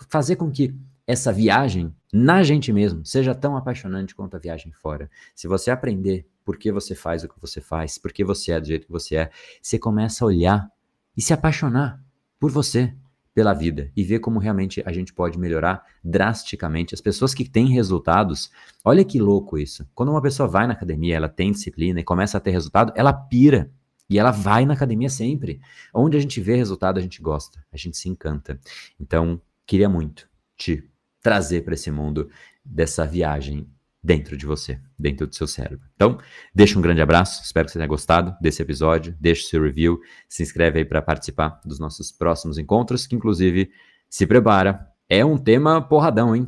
fazer 0.09 0.35
com 0.35 0.51
que 0.51 0.75
essa 1.05 1.31
viagem 1.31 1.95
na 2.11 2.43
gente 2.43 2.73
mesmo 2.73 3.05
seja 3.05 3.33
tão 3.33 3.55
apaixonante 3.55 4.15
quanto 4.15 4.35
a 4.35 4.39
viagem 4.39 4.71
fora. 4.71 5.09
Se 5.35 5.47
você 5.47 5.71
aprender 5.71 6.27
por 6.43 6.57
que 6.57 6.71
você 6.71 6.95
faz 6.95 7.23
o 7.23 7.29
que 7.29 7.39
você 7.39 7.61
faz, 7.61 7.97
por 7.97 8.11
que 8.11 8.23
você 8.23 8.51
é 8.51 8.59
do 8.59 8.67
jeito 8.67 8.85
que 8.85 8.91
você 8.91 9.15
é, 9.15 9.31
você 9.61 9.77
começa 9.79 10.23
a 10.23 10.27
olhar 10.27 10.71
e 11.15 11.21
se 11.21 11.33
apaixonar 11.33 12.01
por 12.39 12.51
você, 12.51 12.93
pela 13.37 13.53
vida 13.53 13.91
e 13.95 14.03
ver 14.03 14.17
como 14.17 14.39
realmente 14.39 14.81
a 14.83 14.91
gente 14.91 15.13
pode 15.13 15.37
melhorar 15.37 15.85
drasticamente. 16.03 16.95
As 16.95 17.01
pessoas 17.01 17.35
que 17.35 17.47
têm 17.47 17.67
resultados, 17.67 18.49
olha 18.83 19.05
que 19.05 19.19
louco 19.19 19.59
isso. 19.59 19.87
Quando 19.93 20.09
uma 20.09 20.23
pessoa 20.23 20.49
vai 20.49 20.65
na 20.65 20.73
academia, 20.73 21.15
ela 21.15 21.29
tem 21.29 21.51
disciplina 21.51 21.99
e 21.99 22.03
começa 22.03 22.39
a 22.39 22.41
ter 22.41 22.49
resultado, 22.49 22.91
ela 22.95 23.13
pira. 23.13 23.69
E 24.09 24.17
ela 24.17 24.31
vai 24.31 24.65
na 24.65 24.73
academia 24.73 25.09
sempre. 25.09 25.59
Onde 25.93 26.17
a 26.17 26.19
gente 26.19 26.39
vê 26.39 26.55
resultado, 26.55 26.97
a 26.97 27.01
gente 27.01 27.21
gosta, 27.21 27.63
a 27.71 27.77
gente 27.77 27.97
se 27.97 28.07
encanta. 28.07 28.59
Então, 28.99 29.41
queria 29.65 29.89
muito 29.89 30.29
te 30.55 30.89
trazer 31.21 31.61
para 31.61 31.73
esse 31.73 31.91
mundo 31.91 32.29
dessa 32.63 33.05
viagem 33.05 33.67
dentro 34.01 34.37
de 34.37 34.45
você, 34.45 34.79
dentro 34.97 35.27
do 35.27 35.35
seu 35.35 35.47
cérebro. 35.47 35.85
Então, 35.95 36.17
deixa 36.55 36.79
um 36.79 36.81
grande 36.81 37.01
abraço, 37.01 37.43
espero 37.43 37.65
que 37.65 37.71
você 37.73 37.79
tenha 37.79 37.87
gostado 37.87 38.35
desse 38.39 38.61
episódio, 38.61 39.15
deixe 39.19 39.43
seu 39.43 39.61
review, 39.61 39.99
se 40.29 40.43
inscreve 40.43 40.79
aí 40.79 40.85
para 40.85 41.01
participar 41.01 41.59
dos 41.65 41.79
nossos 41.79 42.11
próximos 42.11 42.57
encontros, 42.57 43.05
que 43.05 43.15
inclusive 43.15 43.69
se 44.09 44.25
prepara, 44.25 44.87
é 45.09 45.25
um 45.25 45.37
tema 45.37 45.81
porradão, 45.81 46.33
hein? 46.33 46.47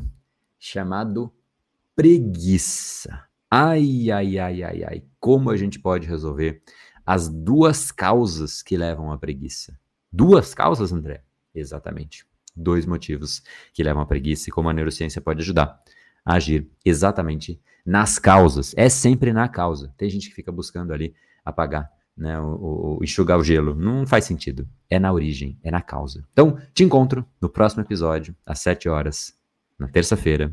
Chamado 0.58 1.32
preguiça. 1.94 3.24
Ai, 3.50 4.10
ai, 4.10 4.38
ai, 4.38 4.62
ai, 4.62 4.84
ai, 4.84 5.04
como 5.18 5.50
a 5.50 5.56
gente 5.56 5.78
pode 5.78 6.06
resolver 6.06 6.62
as 7.10 7.28
duas 7.28 7.90
causas 7.90 8.62
que 8.62 8.76
levam 8.76 9.10
à 9.10 9.18
preguiça? 9.18 9.76
Duas 10.12 10.54
causas, 10.54 10.92
André? 10.92 11.24
Exatamente 11.52 12.24
dois 12.54 12.86
motivos 12.86 13.42
que 13.72 13.82
levam 13.82 14.02
à 14.02 14.06
preguiça 14.06 14.48
e 14.48 14.52
como 14.52 14.68
a 14.68 14.72
neurociência 14.72 15.20
pode 15.20 15.40
ajudar 15.40 15.80
a 16.24 16.34
agir 16.34 16.68
exatamente 16.84 17.60
nas 17.84 18.18
causas. 18.18 18.74
É 18.76 18.88
sempre 18.88 19.32
na 19.32 19.48
causa. 19.48 19.92
Tem 19.96 20.10
gente 20.10 20.28
que 20.28 20.34
fica 20.34 20.52
buscando 20.52 20.92
ali 20.92 21.14
apagar, 21.44 21.90
né, 22.16 22.38
o, 22.38 22.98
o, 22.98 23.04
enxugar 23.04 23.38
o 23.38 23.44
gelo. 23.44 23.74
Não 23.74 24.06
faz 24.06 24.24
sentido. 24.24 24.68
É 24.88 24.98
na 24.98 25.12
origem, 25.12 25.58
é 25.62 25.70
na 25.70 25.80
causa. 25.80 26.24
Então, 26.32 26.58
te 26.74 26.84
encontro 26.84 27.24
no 27.40 27.48
próximo 27.48 27.82
episódio, 27.82 28.36
às 28.44 28.60
7 28.60 28.88
horas, 28.88 29.34
na 29.78 29.88
terça-feira, 29.88 30.52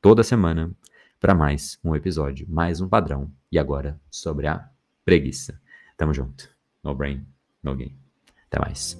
toda 0.00 0.22
semana, 0.22 0.70
para 1.18 1.34
mais 1.34 1.78
um 1.84 1.94
episódio, 1.94 2.46
mais 2.48 2.80
um 2.80 2.88
padrão 2.88 3.30
e 3.50 3.58
agora 3.58 4.00
sobre 4.10 4.46
a 4.46 4.68
preguiça. 5.04 5.60
Tamo 6.00 6.14
junto. 6.14 6.48
No 6.82 6.94
brain, 6.94 7.26
no 7.62 7.76
game. 7.76 7.94
Até 8.46 8.58
mais. 8.58 8.96